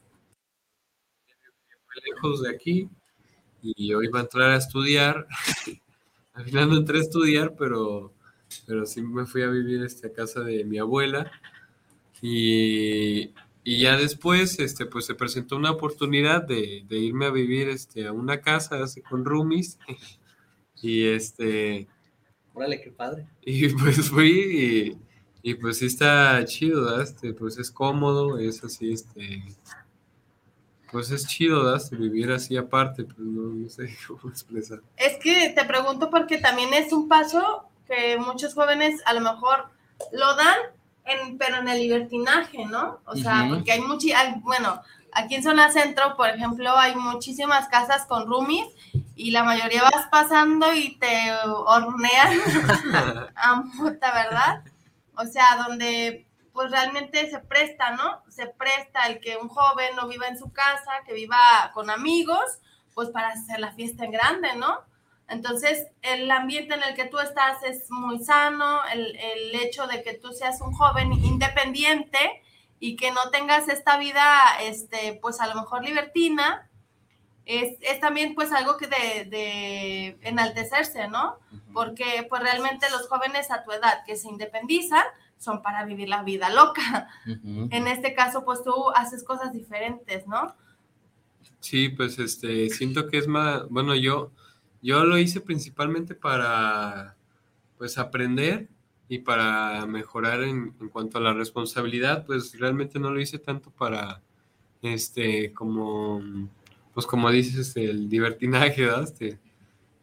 [1.86, 2.90] muy lejos de aquí
[3.62, 5.28] y yo iba a entrar a estudiar
[6.34, 8.14] al final no entré a estudiar pero
[8.66, 11.32] pero sí me fui a vivir este, a casa de mi abuela
[12.22, 13.32] y,
[13.64, 18.08] y ya después este, pues se presentó una oportunidad de, de irme a vivir este,
[18.08, 19.78] a una casa así, con roomies
[20.82, 21.88] y este
[22.54, 23.28] Órale, qué padre.
[23.42, 24.98] y pues fui
[25.44, 27.04] y, y, pues sí está chido, ¿verdad?
[27.04, 29.44] Este, pues es cómodo, es así, este,
[30.92, 31.78] pues es chido, ¿verdad?
[31.82, 34.80] Este, vivir así aparte, pues no, no sé cómo expresar.
[34.98, 39.70] Es que te pregunto porque también es un paso que muchos jóvenes a lo mejor
[40.12, 40.58] lo dan,
[41.06, 43.00] en, pero en el libertinaje, ¿no?
[43.06, 47.68] O sea, porque hay muchi, hay- bueno, aquí en zona centro, por ejemplo, hay muchísimas
[47.68, 48.68] casas con roomies
[49.16, 51.32] y la mayoría vas pasando y te
[51.66, 52.40] hornean
[53.36, 54.64] a mota, ¿verdad?
[55.16, 56.28] O sea, donde
[56.60, 58.22] pues realmente se presta, ¿no?
[58.28, 61.38] Se presta el que un joven no viva en su casa, que viva
[61.74, 62.44] con amigos,
[62.94, 64.82] pues para hacer la fiesta en grande, ¿no?
[65.30, 70.04] Entonces, el ambiente en el que tú estás es muy sano, el, el hecho de
[70.04, 72.44] que tú seas un joven independiente
[72.78, 76.70] y que no tengas esta vida, este, pues a lo mejor libertina,
[77.46, 81.38] es, es también pues algo que de, de enaltecerse, ¿no?
[81.74, 85.06] Porque pues realmente los jóvenes a tu edad que se independizan
[85.40, 87.08] son para vivir la vida loca.
[87.26, 90.54] En este caso, pues tú haces cosas diferentes, ¿no?
[91.62, 94.32] Sí, pues este, siento que es más, bueno, yo,
[94.82, 97.16] yo lo hice principalmente para,
[97.78, 98.68] pues, aprender
[99.08, 103.72] y para mejorar en, en cuanto a la responsabilidad, pues realmente no lo hice tanto
[103.72, 104.22] para,
[104.82, 106.22] este, como,
[106.94, 109.04] pues como dices, el divertinaje, ¿verdad?
[109.04, 109.40] Este,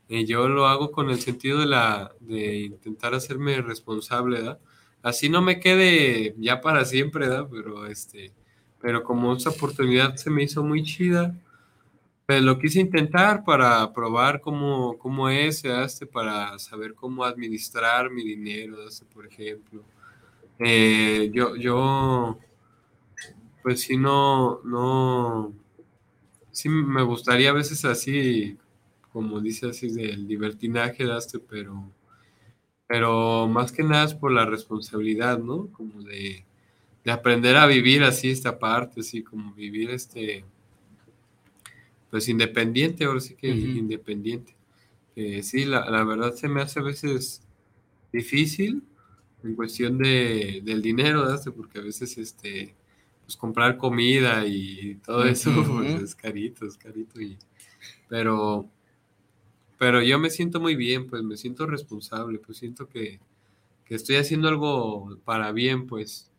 [0.08, 4.58] eh, yo lo hago con el sentido de la, de intentar hacerme responsable, ¿verdad?
[5.06, 7.46] Así no me quede ya para siempre, ¿verdad?
[7.48, 8.32] Pero este,
[8.80, 11.32] pero como esa oportunidad se me hizo muy chida,
[12.26, 18.24] pues lo quise intentar para probar cómo, cómo es, este, para saber cómo administrar mi
[18.24, 19.84] dinero, este, por ejemplo.
[20.58, 22.40] Eh, yo, yo,
[23.62, 25.52] pues sí, no, no,
[26.50, 28.58] sí me gustaría a veces así,
[29.12, 31.92] como dice así, del libertinaje, este, pero,
[32.86, 35.68] pero más que nada es por la responsabilidad, ¿no?
[35.68, 36.44] Como de,
[37.04, 40.44] de aprender a vivir así esta parte, así como vivir este
[42.10, 44.54] pues independiente, ahora sí que independiente.
[45.42, 47.42] sí, la, la, verdad se me hace a veces
[48.12, 48.82] difícil
[49.42, 52.74] en cuestión de, del dinero, porque a veces este,
[53.24, 57.20] pues comprar comida y todo eso pues, es carito, es carito.
[57.20, 57.36] Y,
[58.08, 58.68] pero,
[59.78, 63.20] pero yo me siento muy bien, pues me siento responsable, pues siento que,
[63.84, 66.30] que estoy haciendo algo para bien, pues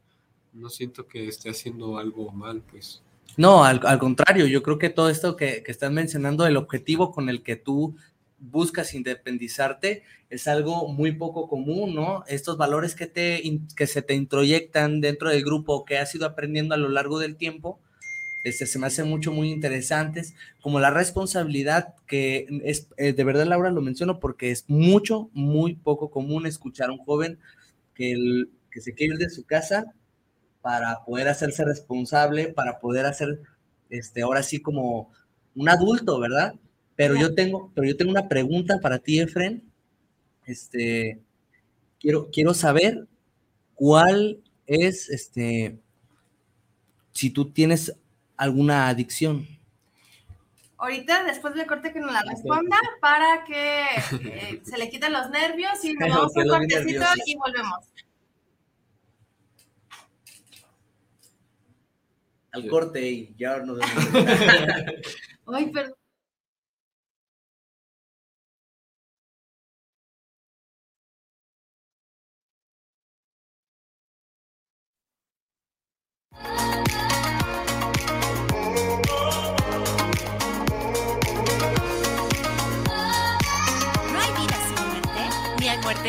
[0.54, 3.02] no siento que esté haciendo algo mal, pues.
[3.36, 7.30] No, al, contrario, yo creo que todo esto que, que están mencionando, el objetivo con
[7.30, 7.96] el que tú
[8.40, 12.24] buscas independizarte es algo muy poco común, ¿no?
[12.28, 13.42] Estos valores que, te,
[13.76, 17.36] que se te introyectan dentro del grupo que has ido aprendiendo a lo largo del
[17.36, 17.80] tiempo,
[18.48, 23.46] este, se me hacen mucho, muy interesantes, como la responsabilidad que es, eh, de verdad
[23.46, 27.40] Laura lo menciono porque es mucho, muy poco común escuchar a un joven
[27.94, 29.94] que, el, que se quiere ir de su casa
[30.62, 33.42] para poder hacerse responsable, para poder hacer,
[33.90, 35.12] este, ahora sí como
[35.56, 36.54] un adulto, ¿verdad?
[36.96, 39.64] Pero yo tengo, pero yo tengo una pregunta para ti, Efren.
[40.46, 41.20] Este,
[42.00, 43.08] quiero, quiero saber
[43.76, 45.78] cuál es, este,
[47.12, 47.94] si tú tienes
[48.38, 49.48] alguna adicción.
[50.78, 53.86] Ahorita, después del corte, que nos la responda para que
[54.22, 57.86] eh, se le quiten los nervios y nos vamos un cortecito y volvemos.
[62.52, 63.80] Al corte y ya nos
[65.48, 65.97] Ay, perdón.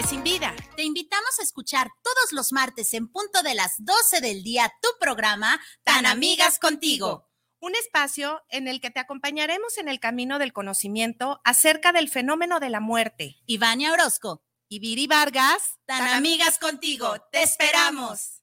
[0.09, 0.55] Sin vida.
[0.77, 4.89] Te invitamos a escuchar todos los martes en punto de las 12 del día tu
[4.99, 7.29] programa Tan Amigas Contigo.
[7.61, 12.59] Un espacio en el que te acompañaremos en el camino del conocimiento acerca del fenómeno
[12.59, 13.37] de la muerte.
[13.45, 15.79] Ivania Orozco y Viri Vargas.
[15.85, 17.17] Tan, amigas contigo.
[17.31, 18.43] Te esperamos.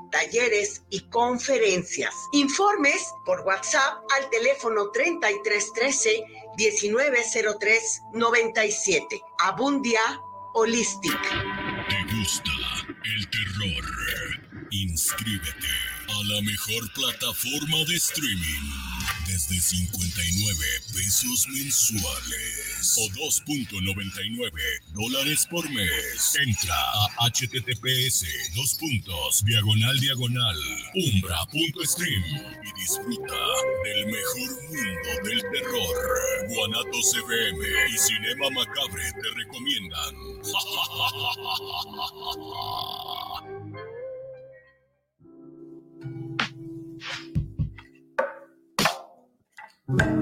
[0.11, 2.13] talleres y conferencias.
[2.33, 6.23] Informes por WhatsApp al teléfono 3313
[6.57, 9.21] 1903 97.
[9.39, 10.01] Abundia
[10.53, 11.21] Holistic.
[11.21, 12.51] ¿Te gusta
[13.03, 14.67] el terror?
[14.71, 15.67] Inscríbete
[16.07, 18.90] a la mejor plataforma de streaming
[19.31, 20.57] desde 59
[20.91, 24.51] pesos mensuales o 2.99
[24.91, 26.35] dólares por mes.
[26.45, 30.57] Entra a https dos puntos diagonal diagonal
[31.13, 32.23] umbra.stream
[32.61, 33.39] y disfruta
[33.85, 35.95] del mejor mundo del terror.
[36.49, 40.15] Guanatos FM y Cinema Macabre te recomiendan.
[49.91, 50.15] Estamos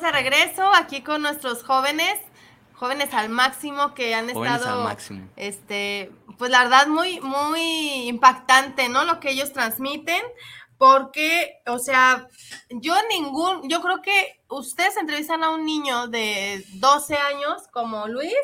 [0.00, 2.20] de regreso aquí con nuestros jóvenes,
[2.74, 4.88] jóvenes al máximo que han estado,
[5.34, 9.04] este, pues la verdad muy, muy impactante, ¿no?
[9.04, 10.22] Lo que ellos transmiten
[10.78, 12.28] porque, o sea,
[12.70, 18.34] yo ningún, yo creo que ustedes entrevistan a un niño de 12 años como Luis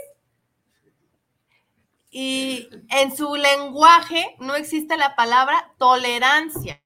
[2.10, 6.82] y en su lenguaje no existe la palabra tolerancia,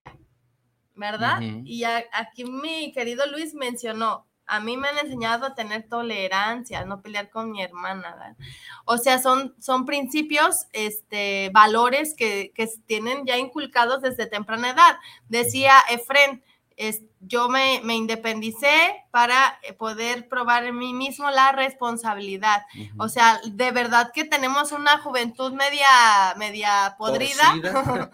[0.95, 1.41] ¿verdad?
[1.41, 6.85] Y aquí mi querido Luis mencionó, a mí me han enseñado a tener tolerancia, a
[6.85, 8.15] no pelear con mi hermana.
[8.15, 8.37] ¿verdad?
[8.85, 14.97] O sea, son, son principios, este, valores que, que tienen ya inculcados desde temprana edad.
[15.29, 16.43] Decía Efren,
[16.77, 22.65] es, yo me, me, independicé para poder probar en mí mismo la responsabilidad.
[22.99, 25.89] O sea, de verdad que tenemos una juventud media,
[26.37, 27.55] media podrida,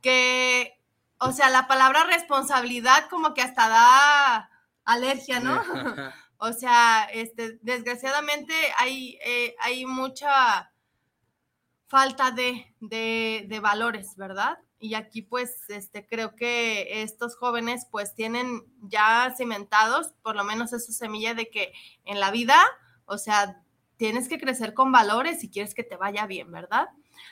[0.00, 0.78] que,
[1.18, 4.49] o sea, la palabra responsabilidad como que hasta da
[4.84, 5.62] alergia, ¿no?
[6.38, 10.72] o sea, este, desgraciadamente hay, eh, hay mucha
[11.88, 14.58] falta de, de, de valores, ¿verdad?
[14.80, 20.72] y aquí pues este creo que estos jóvenes pues tienen ya cimentados por lo menos
[20.72, 21.72] esa semilla de que
[22.06, 22.56] en la vida,
[23.04, 23.62] o sea,
[23.98, 26.88] tienes que crecer con valores si quieres que te vaya bien, ¿verdad?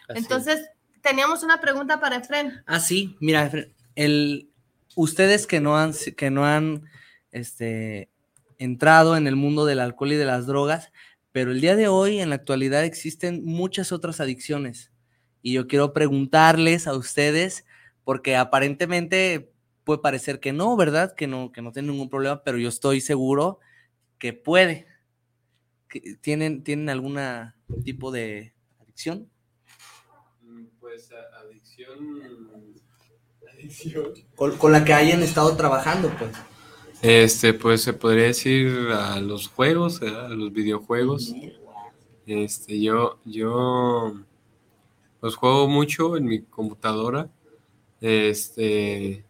[0.09, 0.69] Entonces,
[1.01, 2.63] teníamos una pregunta para Efren.
[2.67, 3.51] Ah, sí, mira,
[3.95, 4.51] el
[4.95, 6.85] ustedes que no han que no han
[7.33, 8.11] este
[8.59, 10.93] entrado en el mundo del alcohol y de las drogas,
[11.33, 14.91] pero el día de hoy en la actualidad existen muchas otras adicciones
[15.43, 17.65] y yo quiero preguntarles a ustedes,
[18.05, 19.53] porque aparentemente
[19.85, 21.15] puede parecer que no, ¿verdad?
[21.15, 23.61] Que no, que no tienen ningún problema, pero yo estoy seguro
[24.19, 24.87] que puede.
[26.21, 27.19] ¿Tienen, ¿Tienen algún
[27.85, 29.31] tipo de adicción?
[30.43, 31.11] Mm, pues
[31.43, 32.75] adicción...
[33.55, 34.13] adicción.
[34.37, 36.33] Con, la que hayan estado trabajando, pues.
[37.03, 41.33] Este, pues se podría decir a los juegos, a los videojuegos.
[42.27, 44.15] Este, yo, yo
[45.21, 47.29] pues juego mucho en mi computadora.
[48.01, 49.25] Este,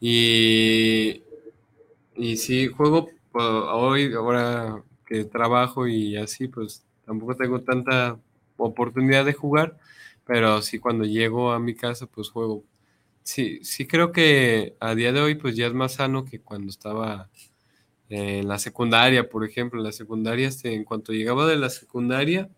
[0.00, 1.22] y,
[2.16, 8.18] y sí, juego pues, hoy, ahora que trabajo y así, pues tampoco tengo tanta
[8.58, 9.78] oportunidad de jugar,
[10.26, 12.64] pero sí cuando llego a mi casa, pues juego.
[13.28, 16.70] Sí, sí creo que a día de hoy, pues ya es más sano que cuando
[16.70, 17.28] estaba
[18.08, 19.80] en la secundaria, por ejemplo.
[19.80, 22.48] En la secundaria, este, en cuanto llegaba de la secundaria,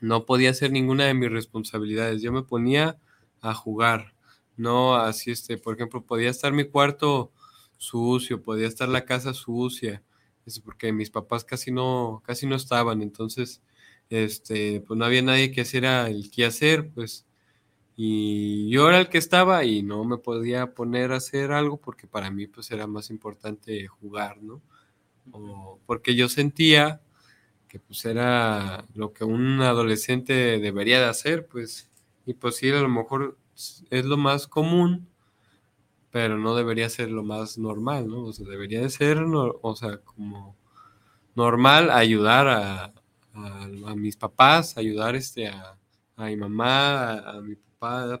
[0.00, 2.22] no podía hacer ninguna de mis responsabilidades.
[2.22, 2.98] Yo me ponía
[3.40, 4.14] a jugar,
[4.56, 7.30] no así, este, por ejemplo, podía estar mi cuarto
[7.78, 10.02] sucio, podía estar la casa sucia,
[10.44, 13.62] es porque mis papás casi no, casi no estaban, entonces,
[14.10, 17.26] este, pues no había nadie que hiciera el qué hacer, pues,
[18.04, 22.08] y yo era el que estaba y no me podía poner a hacer algo porque
[22.08, 24.60] para mí, pues, era más importante jugar, ¿no?
[25.30, 27.00] O porque yo sentía
[27.68, 31.90] que pues era lo que un adolescente debería de hacer, pues,
[32.26, 33.38] y pues sí, a lo mejor
[33.90, 35.08] es lo más común,
[36.10, 38.24] pero no debería ser lo más normal, ¿no?
[38.24, 40.56] O sea, debería de ser, o sea, como
[41.36, 42.94] normal ayudar a,
[43.34, 45.78] a, mis papás, ayudar este, a,
[46.16, 47.71] a mi mamá, a, mi papá,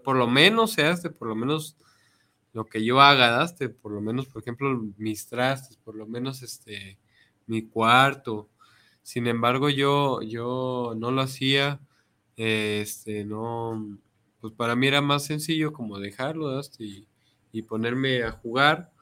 [0.04, 1.76] por lo menos se hace, por lo menos
[2.52, 6.42] lo que yo haga, este, por lo menos, por ejemplo, mis trastes, por lo menos
[6.42, 6.98] este,
[7.46, 8.48] mi cuarto,
[9.02, 11.80] sin embargo, yo, yo no lo hacía,
[12.36, 13.98] este, no,
[14.40, 17.08] pues para mí era más sencillo como dejarlo y,
[17.52, 18.92] y, ponerme a jugar.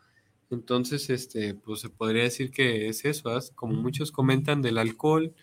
[0.51, 5.35] Entonces, este, pues se podría decir que es eso, como muchos comentan del alcohol,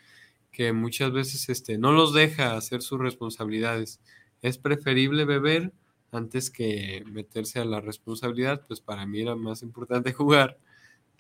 [0.52, 4.02] que muchas veces este, no los deja hacer sus responsabilidades.
[4.42, 5.72] Es preferible beber
[6.12, 10.58] antes que meterse a la responsabilidad, pues para mí era más importante jugar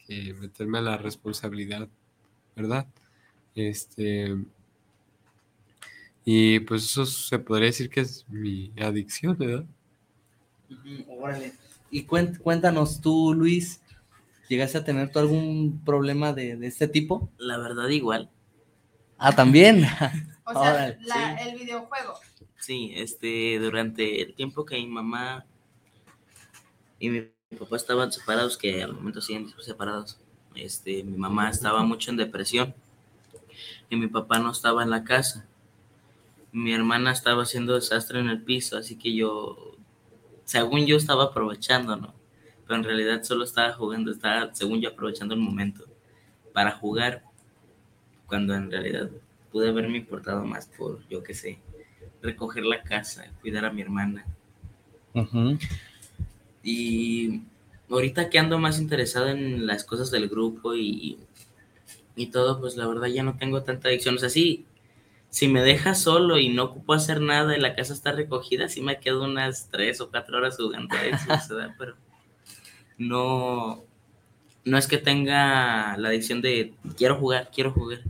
[0.05, 1.89] que meterme a la responsabilidad,
[2.55, 2.87] ¿verdad?
[3.55, 4.35] Este.
[6.23, 9.65] Y pues eso se podría decir que es mi adicción, ¿verdad?
[11.07, 11.53] Órale.
[11.89, 13.81] Y cuéntanos tú, Luis,
[14.49, 17.29] ¿llegaste a tener tú algún problema de, este tipo?
[17.37, 18.29] La verdad, igual.
[19.17, 19.85] Ah, también.
[20.43, 22.19] o sea, el videojuego.
[22.59, 25.45] Sí, este, durante el tiempo que mi mamá
[26.99, 27.21] y mi
[27.57, 30.17] papá estaban separados, que al momento siguen separados,
[30.55, 32.73] este, mi mamá estaba mucho en depresión
[33.89, 35.47] y mi papá no estaba en la casa.
[36.51, 39.75] Mi hermana estaba haciendo desastre en el piso, así que yo,
[40.45, 42.13] según yo, estaba aprovechando, ¿no?
[42.65, 45.85] Pero en realidad solo estaba jugando, estaba, según yo, aprovechando el momento
[46.53, 47.23] para jugar,
[48.25, 49.09] cuando en realidad
[49.51, 51.59] pude haberme importado más por, yo qué sé,
[52.21, 54.25] recoger la casa, cuidar a mi hermana.
[56.63, 57.41] Y
[57.89, 61.17] ahorita que ando más interesado en las cosas del grupo y
[62.17, 64.15] y todo, pues la verdad ya no tengo tanta adicción.
[64.15, 64.65] O sea, sí,
[65.29, 68.81] si me dejas solo y no ocupo hacer nada y la casa está recogida, sí
[68.81, 71.95] me quedo unas tres o cuatro horas jugando a eso, pero
[72.97, 73.83] no,
[74.65, 78.01] no es que tenga la adicción de quiero jugar, quiero jugar.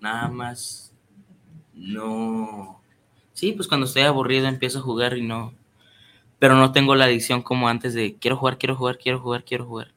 [0.00, 0.92] Nada más
[1.74, 2.80] no,
[3.34, 5.52] Sí, pues cuando estoy aburrido empiezo a jugar y no,
[6.38, 9.66] pero no tengo la adicción como antes de quiero jugar, quiero jugar, quiero jugar, quiero
[9.66, 9.92] jugar.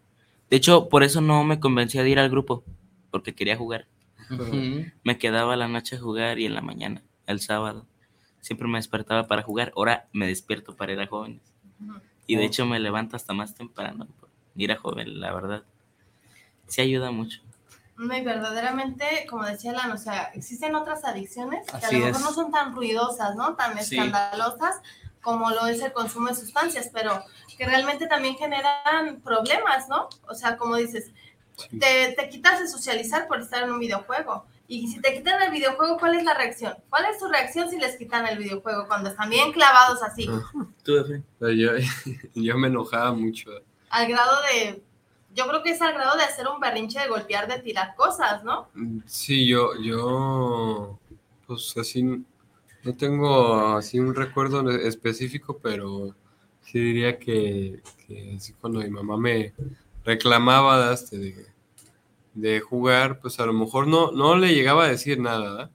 [0.49, 2.63] De hecho, por eso no me convencía de ir al grupo,
[3.11, 3.85] porque quería jugar.
[5.03, 7.85] Me quedaba la noche a jugar y en la mañana, el sábado,
[8.41, 9.73] siempre me despertaba para jugar.
[9.75, 11.41] Ahora me despierto para ir a jóvenes.
[12.27, 15.63] Y de hecho me levanto hasta más temprano por ir a joven, la verdad.
[16.67, 17.41] Sí ayuda mucho.
[17.97, 22.05] No, y verdaderamente, como decía Lana, o sea, existen otras adicciones que Así a lo
[22.05, 22.25] mejor es.
[22.27, 23.55] no son tan ruidosas, ¿no?
[23.55, 23.95] Tan Sí.
[23.97, 24.75] escandalosas
[25.21, 27.23] como lo es el consumo de sustancias, pero
[27.57, 30.07] que realmente también generan problemas, ¿no?
[30.27, 31.11] O sea, como dices,
[31.79, 34.45] te, te quitas de socializar por estar en un videojuego.
[34.69, 36.75] Y si te quitan el videojuego, ¿cuál es la reacción?
[36.89, 40.29] ¿Cuál es tu reacción si les quitan el videojuego cuando están bien clavados así?
[40.83, 41.03] Tú,
[41.39, 41.71] Yo,
[42.35, 43.49] yo me enojaba mucho.
[43.89, 44.83] Al grado de,
[45.37, 48.43] yo creo que es al grado de hacer un berrinche, de golpear, de tirar cosas,
[48.43, 48.69] ¿no?
[49.05, 50.99] Sí, yo, yo,
[51.45, 56.15] pues así, no tengo así un recuerdo específico, pero
[56.61, 57.81] sí diría que,
[58.35, 59.53] así cuando mi mamá me
[60.03, 61.45] reclamaba este, de,
[62.33, 65.71] de jugar, pues a lo mejor no, no le llegaba a decir nada, ¿verdad?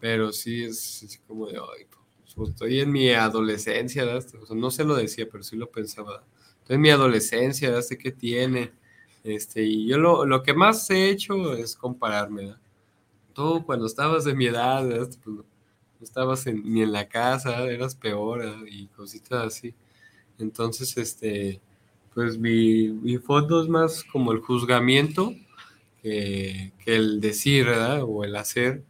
[0.00, 1.86] pero sí es así como de, ay,
[2.34, 4.24] pues, estoy en mi adolescencia, ¿verdad?
[4.40, 6.22] O sea, no se lo decía, pero sí lo pensaba.
[6.68, 7.82] En mi adolescencia, ¿verdad?
[7.84, 8.72] Sé qué tiene.
[9.24, 12.54] Este, y yo lo, lo que más he hecho es compararme.
[13.34, 15.08] Tú cuando estabas de mi edad, ¿verdad?
[15.24, 15.44] Pues, no
[16.04, 18.58] estabas ni en la casa, eras peor, ¿verdad?
[18.68, 19.74] y cositas así.
[20.38, 21.60] Entonces, este,
[22.14, 25.34] pues mi, mi fondo es más como el juzgamiento
[26.02, 28.02] que, que el decir, ¿verdad?
[28.04, 28.84] O el hacer.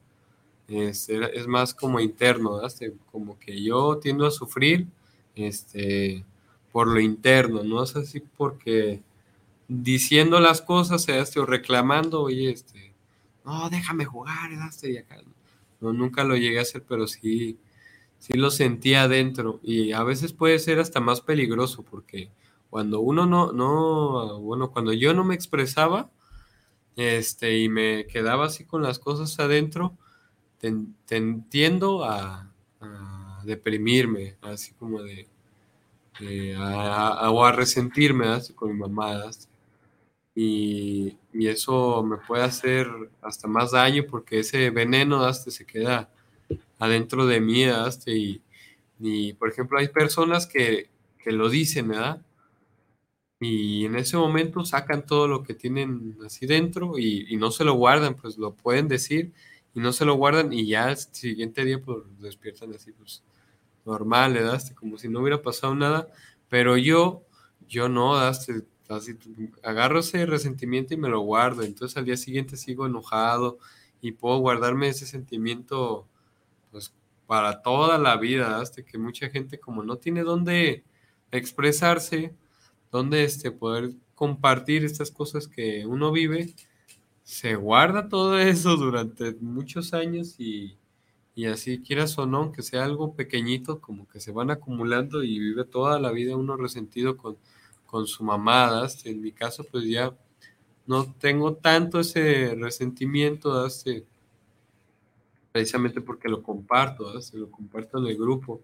[0.68, 2.68] Es, era- es más como interno, ¿verdad?
[2.68, 4.86] Este, como que yo tiendo a sufrir
[5.34, 6.24] este,
[6.78, 9.02] por lo interno, no es así porque
[9.66, 11.24] diciendo las cosas ¿verdad?
[11.24, 12.94] Este, o reclamando, oye, este,
[13.44, 14.52] no, déjame jugar.
[14.52, 15.16] Este, y acá.
[15.80, 17.58] No, nunca lo llegué a hacer, pero sí,
[18.20, 22.30] sí lo sentía adentro y a veces puede ser hasta más peligroso porque
[22.70, 26.12] cuando uno no, no, bueno, cuando yo no me expresaba,
[26.94, 29.98] este, y me quedaba así con las cosas adentro,
[31.50, 35.26] tiendo a, a deprimirme, así como de,
[36.18, 39.46] de- a, a- a resentirme así con mi mamá, así.
[40.34, 42.88] Y, y eso me puede hacer
[43.22, 46.10] hasta más daño porque ese veneno hasta se queda
[46.78, 48.42] adentro de mí hasta y,
[49.00, 50.90] y, por ejemplo hay personas que,
[51.22, 52.22] que lo dicen, ¿verdad?
[53.40, 57.64] Y en ese momento sacan todo lo que tienen así dentro y, y no se
[57.64, 59.32] lo guardan, pues lo pueden decir
[59.74, 63.22] y no se lo guardan y ya el siguiente día pues despiertan así pues
[63.84, 64.56] normal, ¿verdad?
[64.56, 66.08] Este, Como si no hubiera pasado nada,
[66.48, 67.24] pero yo,
[67.68, 68.30] yo no, ¿verdad?
[68.30, 69.18] Este, así,
[69.62, 73.58] agarro ese resentimiento y me lo guardo, entonces al día siguiente sigo enojado
[74.00, 76.06] y puedo guardarme ese sentimiento
[76.70, 76.94] pues
[77.26, 78.62] para toda la vida.
[78.62, 80.84] Este, que mucha gente como no tiene dónde
[81.30, 82.34] expresarse,
[82.90, 86.54] donde este, poder compartir estas cosas que uno vive,
[87.22, 90.77] se guarda todo eso durante muchos años y,
[91.38, 95.38] y así quieras o no, que sea algo pequeñito, como que se van acumulando y
[95.38, 97.36] vive toda la vida uno resentido con,
[97.86, 98.72] con su mamá.
[98.72, 99.06] ¿das?
[99.06, 100.12] En mi caso, pues ya
[100.84, 103.68] no tengo tanto ese resentimiento.
[103.86, 104.04] Eh,
[105.52, 107.32] precisamente porque lo comparto, ¿das?
[107.32, 108.62] lo comparto en el grupo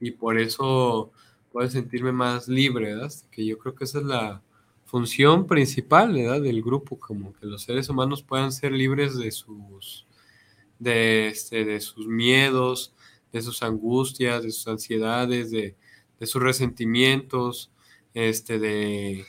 [0.00, 1.12] y por eso
[1.52, 3.12] puedo sentirme más libre, ¿verdad?
[3.30, 4.42] Que yo creo que esa es la
[4.86, 6.40] función principal, ¿verdad?
[6.40, 10.06] Del grupo, como que los seres humanos puedan ser libres de sus,
[10.78, 12.94] de, este, de sus miedos,
[13.32, 15.76] de sus angustias, de sus ansiedades, de,
[16.18, 17.70] de sus resentimientos,
[18.12, 19.24] este, de,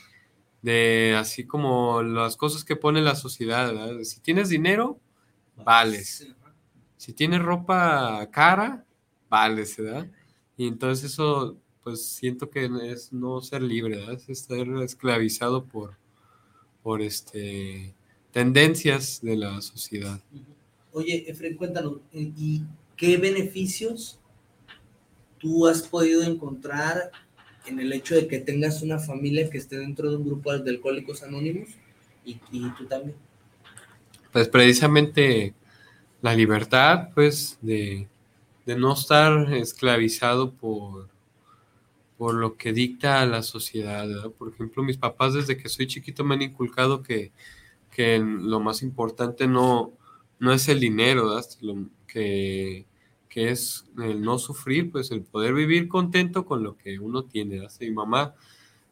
[0.62, 3.72] de así como las cosas que pone la sociedad.
[4.02, 5.00] Si tienes dinero,
[5.64, 6.26] vales.
[6.96, 8.84] Si tienes ropa cara,
[9.28, 10.10] vales, ¿verdad?
[10.56, 14.14] Y entonces eso pues siento que es no ser libre, ¿verdad?
[14.14, 15.96] es estar esclavizado por,
[16.82, 17.94] por este,
[18.32, 20.20] tendencias de la sociedad.
[20.96, 22.62] Oye, Efren, cuéntanos, eh, ¿y
[22.96, 24.18] qué beneficios
[25.36, 27.10] tú has podido encontrar
[27.66, 30.70] en el hecho de que tengas una familia que esté dentro de un grupo de
[30.70, 31.68] alcohólicos anónimos
[32.24, 32.36] y,
[32.78, 33.14] tú también?
[34.32, 35.52] Pues precisamente
[36.22, 38.08] la libertad, pues, de,
[38.64, 41.10] de no estar esclavizado por,
[42.16, 44.08] por lo que dicta la sociedad.
[44.08, 44.30] ¿verdad?
[44.30, 47.32] Por ejemplo, mis papás desde que soy chiquito me han inculcado que,
[47.90, 49.92] que lo más importante no,
[50.38, 51.40] no es el dinero.
[51.60, 52.86] Lo, que,
[53.28, 57.60] que es el no sufrir, pues el poder vivir contento con lo que uno tiene.
[57.60, 57.72] ¿verdad?
[57.80, 58.34] Mi mamá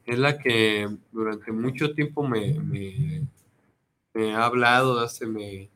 [0.04, 3.22] es la que durante mucho tiempo me,
[4.14, 5.08] ha hablado.
[5.08, 5.70] Se me,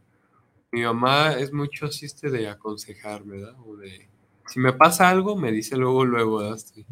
[0.71, 3.57] mi mamá es mucho asiste de aconsejarme, ¿verdad?
[3.67, 4.09] O de,
[4.47, 6.85] si me pasa algo, me dice luego, luego, ¿daste?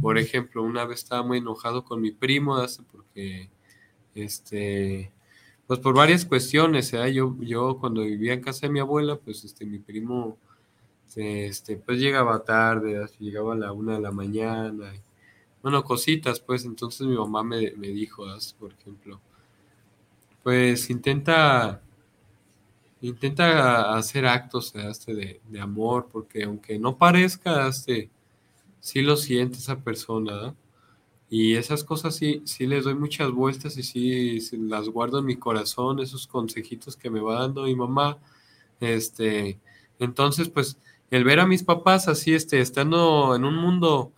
[0.00, 2.82] Por ejemplo, una vez estaba muy enojado con mi primo, ¿daste?
[2.90, 3.50] Porque,
[4.14, 5.12] este,
[5.66, 7.12] pues por varias cuestiones, ¿eh?
[7.14, 10.36] Yo, yo cuando vivía en casa de mi abuela, pues, este, mi primo,
[11.16, 14.92] este, pues llegaba tarde, llegaba a la una de la mañana,
[15.62, 18.24] bueno, cositas, pues, entonces mi mamá me, me dijo.
[18.58, 19.20] Por ejemplo,
[20.42, 21.80] pues intenta
[23.00, 28.10] intenta hacer actos este, de, de, amor, porque aunque no parezca, este,
[28.80, 30.54] sí lo siente esa persona,
[31.30, 35.36] Y esas cosas sí, sí les doy muchas vueltas y sí, las guardo en mi
[35.36, 38.18] corazón, esos consejitos que me va dando mi mamá.
[38.80, 39.58] Este,
[39.98, 40.78] entonces, pues,
[41.10, 44.12] el ver a mis papás así, este, estando en un mundo,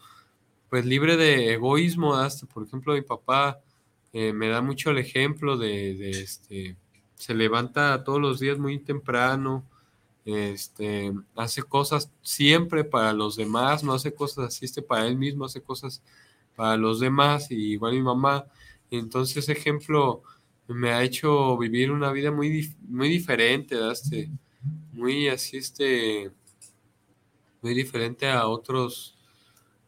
[0.71, 3.61] pues, libre de egoísmo, hasta, por ejemplo, mi papá
[4.13, 6.77] eh, me da mucho el ejemplo de, de este,
[7.17, 9.65] se levanta todos los días muy temprano,
[10.25, 15.45] este, hace cosas siempre para los demás, no hace cosas así este, para él mismo,
[15.45, 16.03] hace cosas
[16.57, 18.47] para los demás, y igual mi mamá.
[18.91, 20.23] Entonces, ese ejemplo
[20.69, 24.31] me ha hecho vivir una vida muy, muy diferente, este,
[24.93, 26.31] muy así, este,
[27.63, 29.17] muy diferente a otros,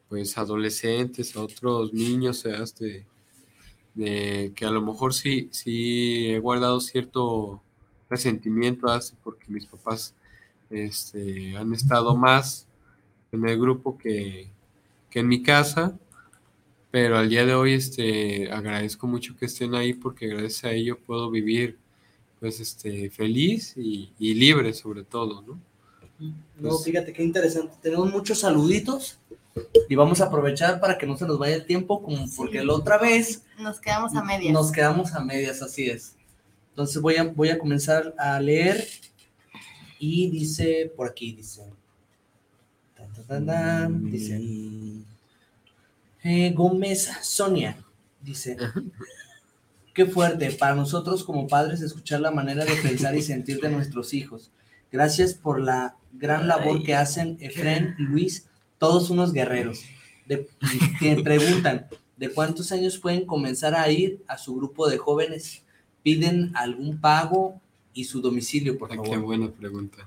[0.08, 3.06] pues, adolescentes, a otros niños, este,
[3.96, 7.60] que a lo mejor sí, sí he guardado cierto
[8.08, 8.86] resentimiento
[9.24, 10.14] porque mis papás
[10.70, 12.66] este, han estado más
[13.32, 14.48] en el grupo que,
[15.12, 15.98] en mi casa,
[16.90, 20.98] pero al día de hoy este, agradezco mucho que estén ahí porque gracias a ello
[20.98, 21.78] puedo vivir
[22.40, 25.60] pues este, feliz y, libre sobre todo, ¿no?
[26.18, 27.74] No, pues fíjate qué interesante.
[27.80, 29.18] Tenemos muchos saluditos
[29.88, 32.74] y vamos a aprovechar para que no se nos vaya el tiempo, como porque la
[32.74, 33.44] otra vez...
[33.58, 34.52] Nos quedamos a medias.
[34.52, 36.16] Nos quedamos a medias, así es.
[36.70, 38.86] Entonces voy a, voy a comenzar a leer
[39.98, 41.62] y dice, por aquí dice,
[44.02, 44.38] dice,
[46.22, 47.76] eh, Gómez Sonia,
[48.20, 48.56] dice,
[49.94, 54.14] qué fuerte para nosotros como padres escuchar la manera de pensar y sentir de nuestros
[54.14, 54.50] hijos.
[54.90, 58.46] Gracias por la gran labor que hacen Efren y Luis
[58.78, 59.82] todos unos guerreros,
[60.26, 60.48] de,
[61.00, 65.62] que preguntan de cuántos años pueden comenzar a ir a su grupo de jóvenes,
[66.02, 67.60] piden algún pago
[67.92, 69.10] y su domicilio, por favor.
[69.10, 69.98] Qué buena pregunta.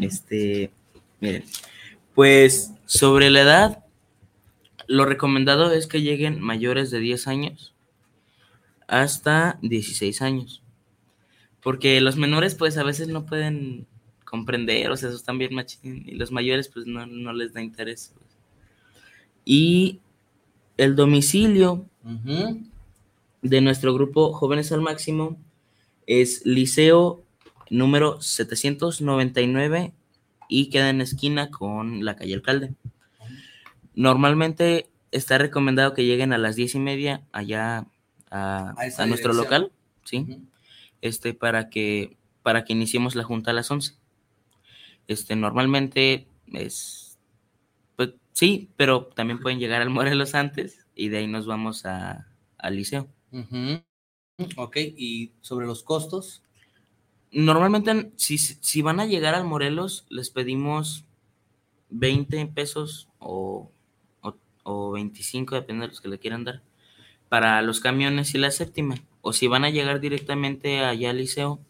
[0.00, 0.70] Este,
[1.20, 1.44] miren,
[2.14, 3.84] pues sobre la edad,
[4.90, 7.76] lo recomendado es que lleguen mayores de 10 años
[8.88, 10.64] hasta 16 años.
[11.62, 13.86] Porque los menores, pues a veces no pueden
[14.24, 18.12] comprender, o sea, eso están bien machín, y los mayores pues no, les da interés.
[19.44, 20.00] Y
[20.76, 21.86] el domicilio
[23.42, 25.38] de nuestro grupo Jóvenes al Máximo
[26.08, 27.22] es Liceo
[27.70, 29.92] número 799
[30.48, 32.74] y queda en esquina con la calle Alcalde.
[33.94, 37.86] Normalmente está recomendado que lleguen a las diez y media allá
[38.30, 38.74] a,
[39.06, 39.72] nuestro local,
[40.04, 40.38] ¿sí?
[41.00, 43.94] Este, para que, para que iniciemos la junta a las 11.
[45.08, 47.18] Este, normalmente es,
[47.96, 52.28] pues sí, pero también pueden llegar al Morelos antes y de ahí nos vamos a,
[52.58, 53.08] al liceo.
[54.56, 56.42] Ok, ¿y sobre los costos?
[57.32, 61.04] Normalmente, si, si van a llegar al Morelos, les pedimos
[61.90, 63.70] 20 pesos o,
[64.70, 66.62] o, o 25, depende de los que le quieran dar,
[67.28, 68.96] para los camiones y la séptima.
[69.20, 71.60] O si van a llegar directamente allá al liceo,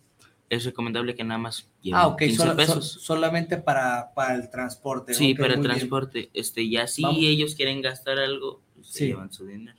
[0.50, 2.98] es recomendable que nada más lleven ah, ok, 15 pesos.
[3.00, 5.14] solamente para, para, el transporte.
[5.14, 6.28] Sí, para el transporte.
[6.34, 9.78] Este, ya si ellos quieren gastar algo, pues, se llevan su dinero.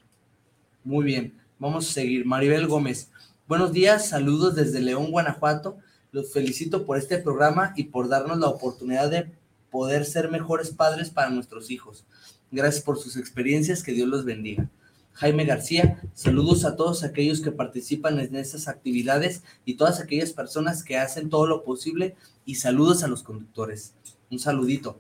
[0.84, 2.26] Muy bien, vamos a seguir.
[2.26, 3.12] Maribel Gómez,
[3.48, 5.78] buenos días, saludos desde León, Guanajuato.
[6.14, 9.30] Los felicito por este programa y por darnos la oportunidad de
[9.70, 12.06] poder ser mejores padres para nuestros hijos.
[12.52, 14.70] Gracias por sus experiencias, que Dios los bendiga.
[15.14, 16.02] Jaime García.
[16.14, 21.30] Saludos a todos aquellos que participan en estas actividades y todas aquellas personas que hacen
[21.30, 23.94] todo lo posible y saludos a los conductores.
[24.30, 25.00] Un saludito.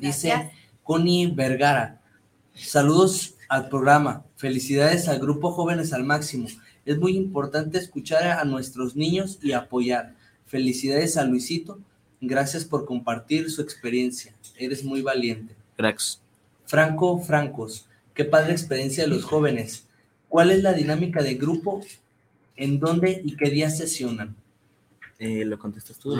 [0.00, 0.50] Dice
[0.82, 2.00] Connie Vergara.
[2.54, 4.24] Saludos al programa.
[4.36, 6.48] Felicidades al grupo Jóvenes al Máximo.
[6.84, 10.14] Es muy importante escuchar a nuestros niños y apoyar.
[10.46, 11.78] Felicidades a Luisito.
[12.20, 14.32] Gracias por compartir su experiencia.
[14.56, 15.54] Eres muy valiente.
[15.76, 16.25] Gracias.
[16.66, 17.86] Franco Francos.
[18.14, 19.86] Qué padre experiencia de los jóvenes.
[20.28, 21.80] ¿Cuál es la dinámica de grupo?
[22.56, 24.34] ¿En dónde y qué días sesionan?
[25.18, 26.16] Eh, ¿Lo contestas tú?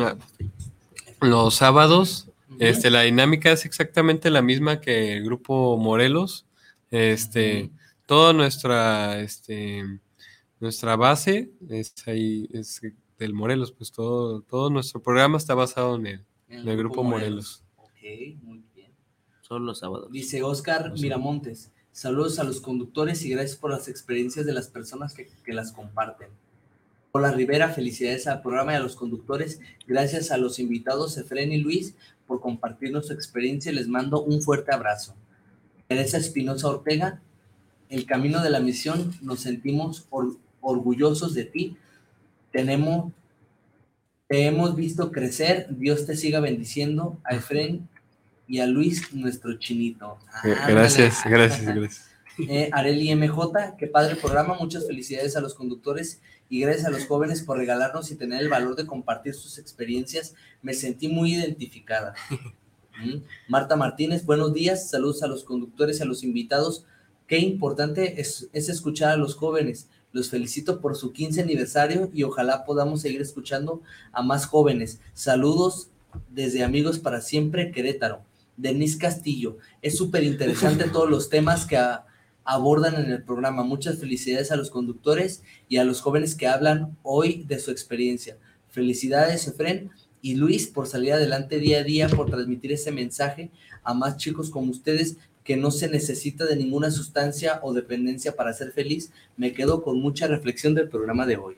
[1.21, 2.29] los sábados,
[2.59, 6.47] este, la dinámica es exactamente la misma que el grupo Morelos.
[6.91, 7.71] Este,
[8.07, 9.83] toda nuestra, este,
[10.61, 12.81] nuestra base es ahí, es
[13.19, 17.63] del Morelos, pues todo, todo nuestro programa está basado en el, en el, grupo, Morelos.
[17.77, 17.91] Ok,
[18.43, 18.56] muy
[19.47, 20.11] solo los sábados.
[20.11, 25.15] Dice Oscar Miramontes, saludos a los conductores y gracias por las experiencias de las personas
[25.15, 26.29] que, que las comparten.
[27.13, 29.61] Hola Rivera, felicidades al programa y a los conductores.
[29.87, 31.95] Gracias a los invitados Efren y Luis
[32.27, 33.73] por compartirnos su experiencia.
[33.73, 35.15] Les mando un fuerte abrazo.
[35.87, 37.23] Teresa Espinosa Ortega,
[37.89, 41.77] el camino de la misión, nos sentimos or- orgullosos de ti.
[42.53, 43.13] Tenemos,
[44.29, 45.69] te hemos visto crecer.
[45.71, 47.19] Dios te siga bendiciendo.
[47.25, 47.89] A Efren
[48.49, 50.19] y a Luis, nuestro chinito.
[50.33, 50.73] Ándale.
[50.73, 52.11] Gracias, gracias, gracias.
[52.39, 57.07] Eh, Areli MJ, qué padre programa, muchas felicidades a los conductores y gracias a los
[57.07, 60.35] jóvenes por regalarnos y tener el valor de compartir sus experiencias.
[60.63, 62.15] Me sentí muy identificada.
[62.99, 63.25] Mm.
[63.49, 66.87] Marta Martínez, buenos días, saludos a los conductores y a los invitados.
[67.27, 69.89] Qué importante es, es escuchar a los jóvenes.
[70.13, 73.83] Los felicito por su 15 aniversario y ojalá podamos seguir escuchando
[74.13, 74.99] a más jóvenes.
[75.13, 75.91] Saludos
[76.31, 78.23] desde Amigos para Siempre, Querétaro.
[78.57, 82.05] Denise Castillo, es súper interesante todos los temas que a-
[82.45, 83.63] abordan en el programa.
[83.65, 88.37] Muchas felicidades a los conductores y a los jóvenes que hablan hoy de su experiencia.
[88.71, 89.91] Felicidades, Efren
[90.23, 93.51] y Luis, por salir adelante día a día, por transmitir ese mensaje
[93.83, 98.53] a más chicos como ustedes que no se necesita de ninguna sustancia o dependencia para
[98.53, 99.13] ser feliz.
[99.37, 101.57] Me quedo con mucha reflexión del programa de hoy.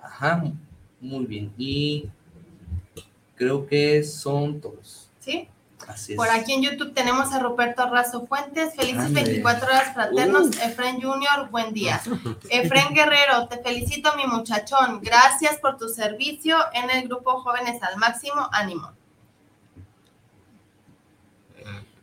[0.00, 0.50] Ajá,
[1.00, 1.52] muy bien.
[1.58, 2.08] Y
[3.34, 5.05] creo que son todos.
[5.26, 5.48] ¿Sí?
[5.88, 6.16] Así es.
[6.16, 8.76] Por aquí en YouTube tenemos a Ruperto Razo Fuentes.
[8.76, 9.26] Felices Ándale.
[9.26, 10.46] 24 horas fraternos.
[10.46, 10.62] Uh.
[10.62, 12.00] Efren Junior, buen día.
[12.48, 15.00] Efren Guerrero, te felicito, mi muchachón.
[15.02, 18.48] Gracias por tu servicio en el grupo Jóvenes al Máximo.
[18.52, 18.92] Ánimo.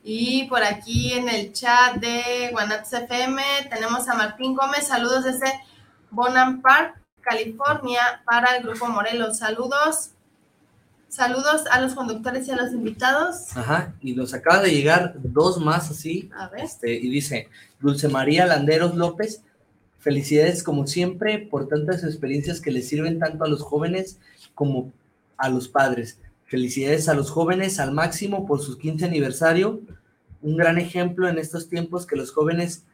[0.04, 4.86] Y por aquí en el chat de Guanatos FM tenemos a Martín Gómez.
[4.86, 5.62] Saludos desde
[6.12, 9.38] Bonham Park, California, para el grupo Morelos.
[9.38, 10.13] Saludos.
[11.14, 13.56] Saludos a los conductores y a los invitados.
[13.56, 16.32] Ajá, y nos acaba de llegar dos más así.
[16.36, 16.64] A ver.
[16.64, 17.50] Este, y dice,
[17.80, 19.44] Dulce María Landeros López,
[20.00, 24.18] felicidades como siempre por tantas experiencias que les sirven tanto a los jóvenes
[24.56, 24.92] como
[25.38, 26.18] a los padres.
[26.46, 29.82] Felicidades a los jóvenes al máximo por su 15 aniversario.
[30.42, 32.86] Un gran ejemplo en estos tiempos que los jóvenes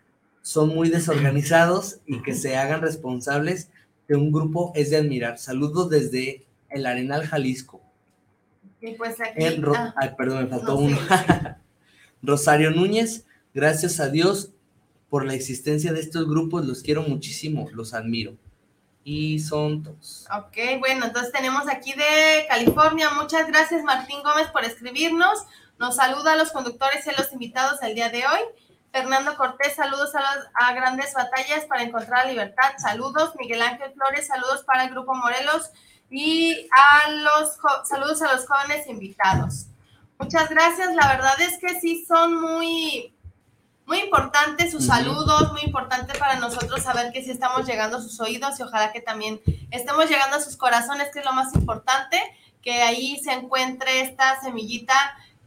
[0.42, 3.70] son muy desorganizados y que se hagan responsables
[4.10, 5.38] de un grupo es de admirar.
[5.38, 7.80] Saludos desde el Arenal Jalisco.
[8.82, 9.44] Y pues aquí.
[9.44, 10.98] En Ro- ah, Ay, perdón, me faltó no uno.
[12.22, 14.50] Rosario Núñez, gracias a Dios
[15.10, 18.34] por la existencia de estos grupos, los quiero muchísimo, los admiro.
[19.04, 20.28] Y son todos.
[20.38, 23.10] Ok, bueno, entonces tenemos aquí de California.
[23.12, 25.40] Muchas gracias, Martín Gómez, por escribirnos.
[25.80, 28.40] Nos saluda a los conductores y a los invitados del día de hoy.
[28.92, 32.72] Fernando Cortés, saludos a, las- a Grandes Batallas para encontrar la libertad.
[32.78, 33.34] Saludos.
[33.40, 35.70] Miguel Ángel Flores, saludos para el Grupo Morelos.
[36.10, 37.58] Y a los
[37.88, 39.68] saludos a los jóvenes invitados.
[40.18, 40.94] Muchas gracias.
[40.96, 43.14] La verdad es que sí son muy,
[43.86, 48.20] muy importantes sus saludos, muy importante para nosotros saber que sí estamos llegando a sus
[48.20, 49.40] oídos y ojalá que también
[49.72, 52.20] estemos llegando a sus corazones, que es lo más importante,
[52.62, 54.94] que ahí se encuentre esta semillita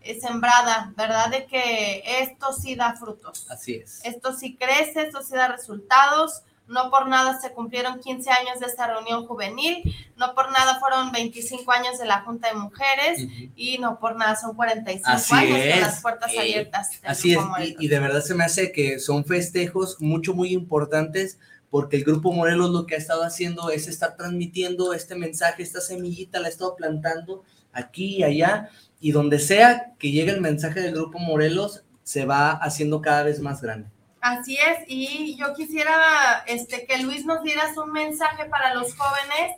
[0.00, 1.28] eh, sembrada, ¿verdad?
[1.28, 3.46] De que esto sí da frutos.
[3.50, 4.04] Así es.
[4.04, 6.42] Esto sí crece, esto sí da resultados.
[6.68, 9.82] No por nada se cumplieron 15 años de esta reunión juvenil,
[10.16, 13.20] no por nada fueron 25 años de la Junta de Mujeres
[13.56, 15.72] y no por nada son 45 Así años es.
[15.72, 16.90] con las puertas Eh, abiertas.
[17.04, 17.40] Así es,
[17.78, 21.38] y, y de verdad se me hace que son festejos mucho, muy importantes
[21.68, 25.80] porque el Grupo Morelos lo que ha estado haciendo es estar transmitiendo este mensaje, esta
[25.80, 28.68] semillita la ha estado plantando aquí y allá,
[29.00, 33.40] y donde sea que llegue el mensaje del Grupo Morelos, se va haciendo cada vez
[33.40, 33.88] más grande.
[34.22, 39.56] Así es, y yo quisiera este, que Luis nos dieras un mensaje para los jóvenes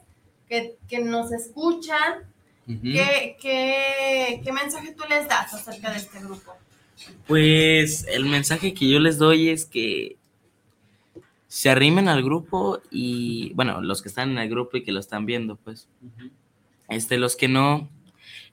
[0.49, 2.21] que, que nos escuchan.
[2.67, 2.81] Ujú.
[2.81, 6.55] ¿Qué, qué, qué mensaje tú les das acerca de este grupo?
[7.27, 10.17] Pues el mensaje que yo les doy es que
[11.47, 15.01] se arrimen al grupo y, bueno, los que están en el grupo y que lo
[15.01, 15.89] están viendo, pues,
[16.89, 17.91] este, los que no,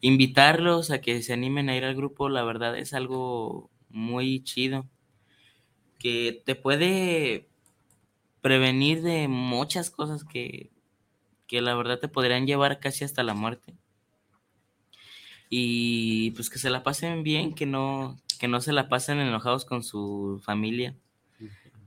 [0.02, 4.86] invitarlos a que se animen a ir al grupo, la verdad es algo muy chido,
[6.02, 7.48] que te puede
[8.42, 10.72] prevenir de muchas cosas que,
[11.48, 13.76] que la verdad te podrían llevar casi hasta la muerte.
[15.50, 19.64] Y pues que se la pasen bien, que no, que no se la pasen enojados
[19.66, 20.96] con su familia,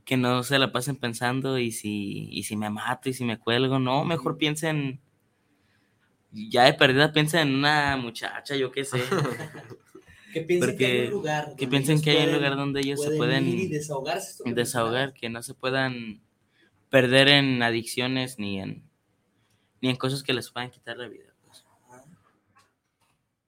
[0.05, 3.39] que no se la pasen pensando y si, y si me mato y si me
[3.39, 5.01] cuelgo, no, mejor piensen,
[6.31, 9.03] ya de perdida piensen en una muchacha, yo qué sé,
[10.35, 11.55] Que piensen que hay Porque- un lugar.
[11.57, 14.31] que piensen ellos que hay un lugar donde ellos se ir pueden y desahogarse.
[14.31, 16.21] esto que desahogar, que no se puedan
[16.91, 18.83] perder en adicciones ni en,
[19.81, 21.25] ni en cosas que les puedan quitar la vida.
[21.47, 21.65] pues.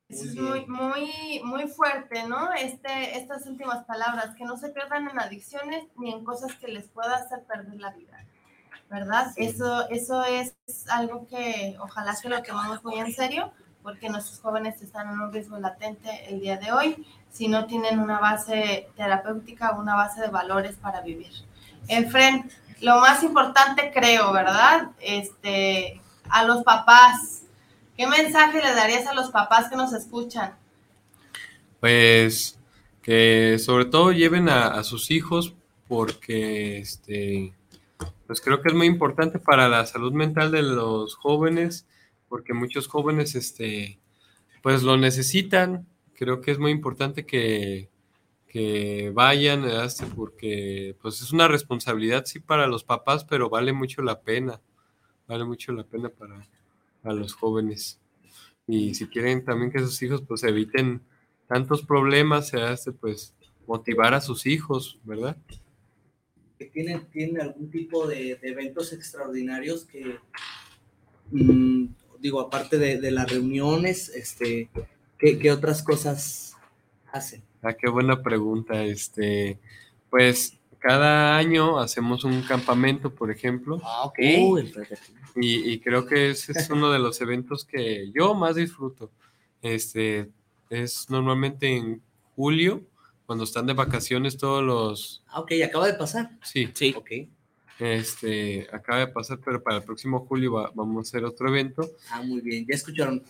[0.08, 1.10] es muy, muy,
[1.44, 2.52] muy fuerte, ¿no?
[2.54, 6.84] Este, estas últimas palabras, que no se pierdan en adicciones ni en cosas que les
[6.88, 8.24] pueda hacer perder la vida,
[8.88, 9.32] ¿verdad?
[9.36, 10.54] Eso, eso es
[10.88, 13.52] algo que ojalá que lo tomemos muy en serio,
[13.86, 18.00] porque nuestros jóvenes están en un riesgo latente el día de hoy si no tienen
[18.00, 21.30] una base terapéutica, una base de valores para vivir.
[21.86, 24.88] Enfrente, lo más importante creo, ¿verdad?
[25.00, 27.36] Este, a los papás,
[27.96, 30.54] ¿Qué mensaje le darías a los papás que nos escuchan?
[31.80, 32.58] Pues
[33.00, 35.54] que sobre todo lleven a, sus hijos
[35.88, 37.54] porque este
[38.26, 41.86] pues creo que es muy importante para la salud mental de los jóvenes
[42.28, 43.98] porque muchos jóvenes este
[44.62, 47.88] pues lo necesitan creo que es muy importante que,
[48.48, 54.02] que vayan este, porque pues es una responsabilidad sí para los papás pero vale mucho
[54.02, 54.60] la pena
[55.28, 56.46] vale mucho la pena para
[57.06, 58.00] a los jóvenes.
[58.66, 61.00] Y si quieren también que sus hijos pues eviten
[61.46, 63.34] tantos problemas, se hace pues
[63.66, 65.36] motivar a sus hijos, ¿verdad?
[66.72, 70.18] ¿Tienen, tienen algún tipo de, eventos extraordinarios que,
[71.30, 71.86] mm,
[72.20, 74.70] digo, aparte de, las reuniones, este,
[75.18, 76.56] ¿qué, otras cosas
[77.12, 77.42] hacen?
[77.62, 78.82] Ah, qué buena pregunta.
[78.82, 79.58] Este,
[80.10, 83.80] pues cada año hacemos un campamento, por ejemplo.
[83.82, 84.18] Ah, ok.
[85.36, 89.10] y, creo que ese es uno de los eventos que yo más disfruto.
[89.62, 90.30] Este,
[90.70, 92.02] es normalmente en
[92.34, 92.82] julio,
[93.26, 95.24] cuando están de vacaciones todos los...
[95.28, 96.30] Ah, ok, acaba de pasar.
[96.42, 96.70] Sí.
[96.74, 96.94] Sí.
[96.96, 97.10] Ok.
[97.78, 101.90] Este, acaba de pasar, pero para el próximo julio vamos a hacer otro evento.
[102.10, 102.66] Ah, muy bien.
[102.66, 103.22] Ya escucharon.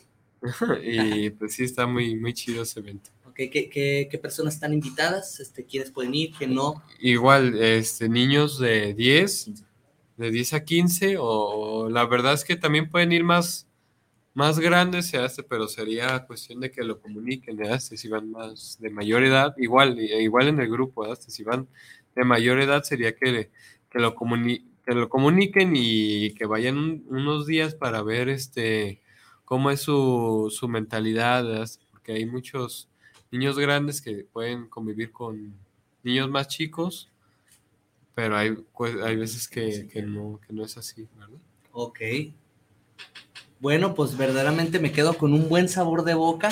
[0.82, 3.10] y pues sí, está muy, muy chido ese evento.
[3.36, 5.40] ¿Qué, personas están invitadas?
[5.40, 6.32] Este, ¿Quiénes pueden ir?
[6.36, 6.82] ¿Quién no?
[7.00, 9.50] Igual, este, niños de 10,
[10.16, 13.68] de 10 a 15, o, la verdad es que también pueden ir más,
[14.32, 18.88] más grandes, hace, pero sería cuestión de que lo comuniquen, hace, si van más de
[18.88, 21.68] mayor edad, igual, igual en el grupo, hace, si van
[22.14, 23.50] de mayor edad sería que,
[23.96, 29.00] que, lo, que lo comuniquen y que vayan unos días para ver este
[29.46, 31.44] cómo es su, su mentalidad,
[31.90, 32.88] porque hay muchos
[33.30, 35.54] niños grandes que pueden convivir con
[36.02, 37.08] niños más chicos,
[38.14, 41.38] pero hay, pues, hay veces que, no, no es así, ¿verdad?
[41.72, 42.00] Ok.
[43.60, 46.50] Bueno, pues verdaderamente me quedo con un buen sabor de boca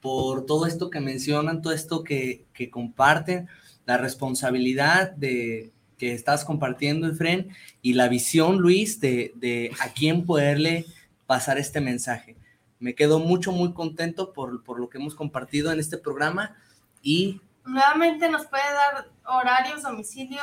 [0.00, 3.48] por todo esto que mencionan, todo esto que, comparten,
[3.84, 7.50] la responsabilidad de que estás compartiendo, Efren,
[7.82, 10.86] y la visión, Luis, de, de a quién poderle
[11.26, 12.36] pasar este mensaje
[12.80, 16.56] me quedo mucho, muy contento por, por lo que hemos compartido en este programa
[17.02, 17.40] y...
[17.64, 20.40] Nuevamente nos puede dar horarios, domicilio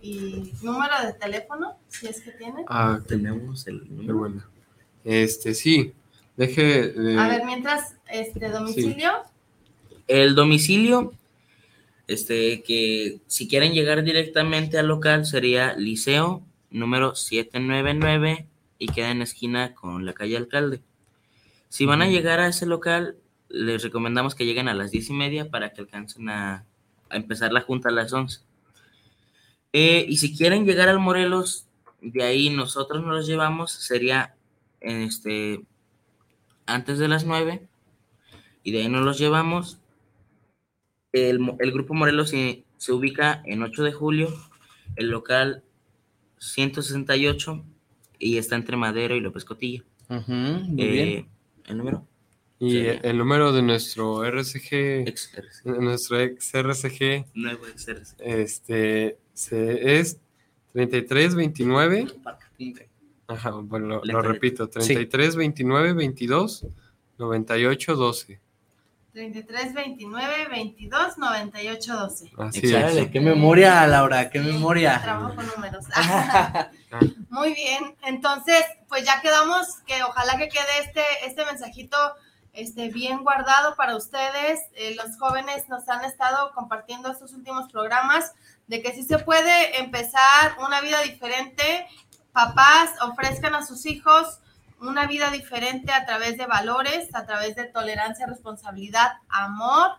[0.00, 2.64] y número de teléfono, si es que tiene.
[2.66, 4.18] Ah, tenemos el número.
[4.18, 4.42] Bueno.
[5.04, 5.92] Este, sí,
[6.36, 6.94] deje...
[7.16, 9.12] A ver, mientras, este, domicilio.
[10.08, 11.12] El domicilio,
[12.06, 18.46] este, que si quieren llegar directamente al local sería Liceo número 799
[18.78, 20.82] y queda en esquina con la calle Alcalde.
[21.68, 23.16] Si van a llegar a ese local,
[23.48, 26.66] les recomendamos que lleguen a las diez y media para que alcancen a,
[27.10, 28.40] empezar la junta a las once.
[29.72, 31.66] Eh, y si quieren llegar al Morelos,
[32.00, 34.34] de ahí nosotros nos los llevamos, sería
[34.80, 35.60] este,
[36.66, 37.68] antes de las nueve,
[38.64, 39.78] y de ahí nos los llevamos.
[41.12, 44.28] El, grupo Morelos se, se, ubica en 8 de julio,
[44.96, 45.62] el local
[46.38, 47.64] 168,
[48.18, 49.82] y está entre Madero y López Cotilla.
[50.08, 51.08] muy bien.
[51.08, 51.28] Eh,
[51.66, 52.06] el número.
[52.58, 55.32] Y el número de nuestro RCG, ex
[55.64, 58.16] nuestro ex RCG, nuevo ex RCG.
[58.20, 60.20] Este se, es
[60.72, 62.06] 3329.
[63.26, 66.66] Ajá, bueno, lo, repito, 33 29 22
[67.18, 68.40] 98 12.
[69.12, 72.32] 33 29 22 98 12.
[72.38, 73.10] Así es.
[73.10, 75.00] Qué memoria, Laura, qué memoria.
[75.02, 75.84] Trabajo con números.
[77.28, 81.96] Muy bien, entonces, pues ya quedamos que ojalá que quede este, este mensajito
[82.54, 84.60] este, bien guardado para ustedes.
[84.76, 88.32] Eh, los jóvenes nos han estado compartiendo estos últimos programas
[88.66, 91.86] de que sí se puede empezar una vida diferente.
[92.32, 94.38] Papás ofrezcan a sus hijos
[94.88, 99.92] una vida diferente a través de valores, a través de tolerancia, responsabilidad, amor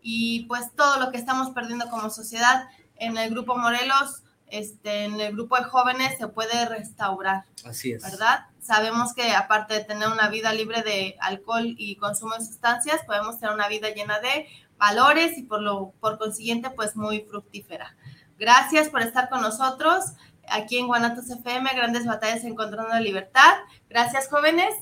[0.00, 4.22] y pues todo lo que estamos perdiendo como sociedad en el grupo Morelos
[4.52, 7.44] este, en el grupo de jóvenes se puede restaurar.
[7.64, 8.02] Así es.
[8.02, 8.46] ¿Verdad?
[8.60, 13.40] Sabemos que aparte de tener una vida libre de alcohol y consumo de sustancias, podemos
[13.40, 17.96] tener una vida llena de valores y por, lo, por consiguiente, pues muy fructífera.
[18.38, 20.04] Gracias por estar con nosotros
[20.48, 23.58] aquí en Guanatos FM, Grandes Batallas Encontrando la Libertad.
[23.88, 24.74] Gracias, jóvenes.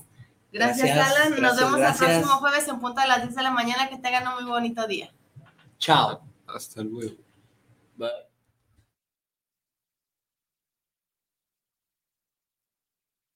[0.53, 1.43] Gracias, Gracias, Alan.
[1.43, 2.01] Nos vemos gracias.
[2.01, 3.89] el próximo jueves en punto a las 10 de la mañana.
[3.89, 5.13] Que tengan un muy bonito día.
[5.79, 6.23] Chao.
[6.47, 7.17] Hasta luego.
[7.97, 8.30] Bye.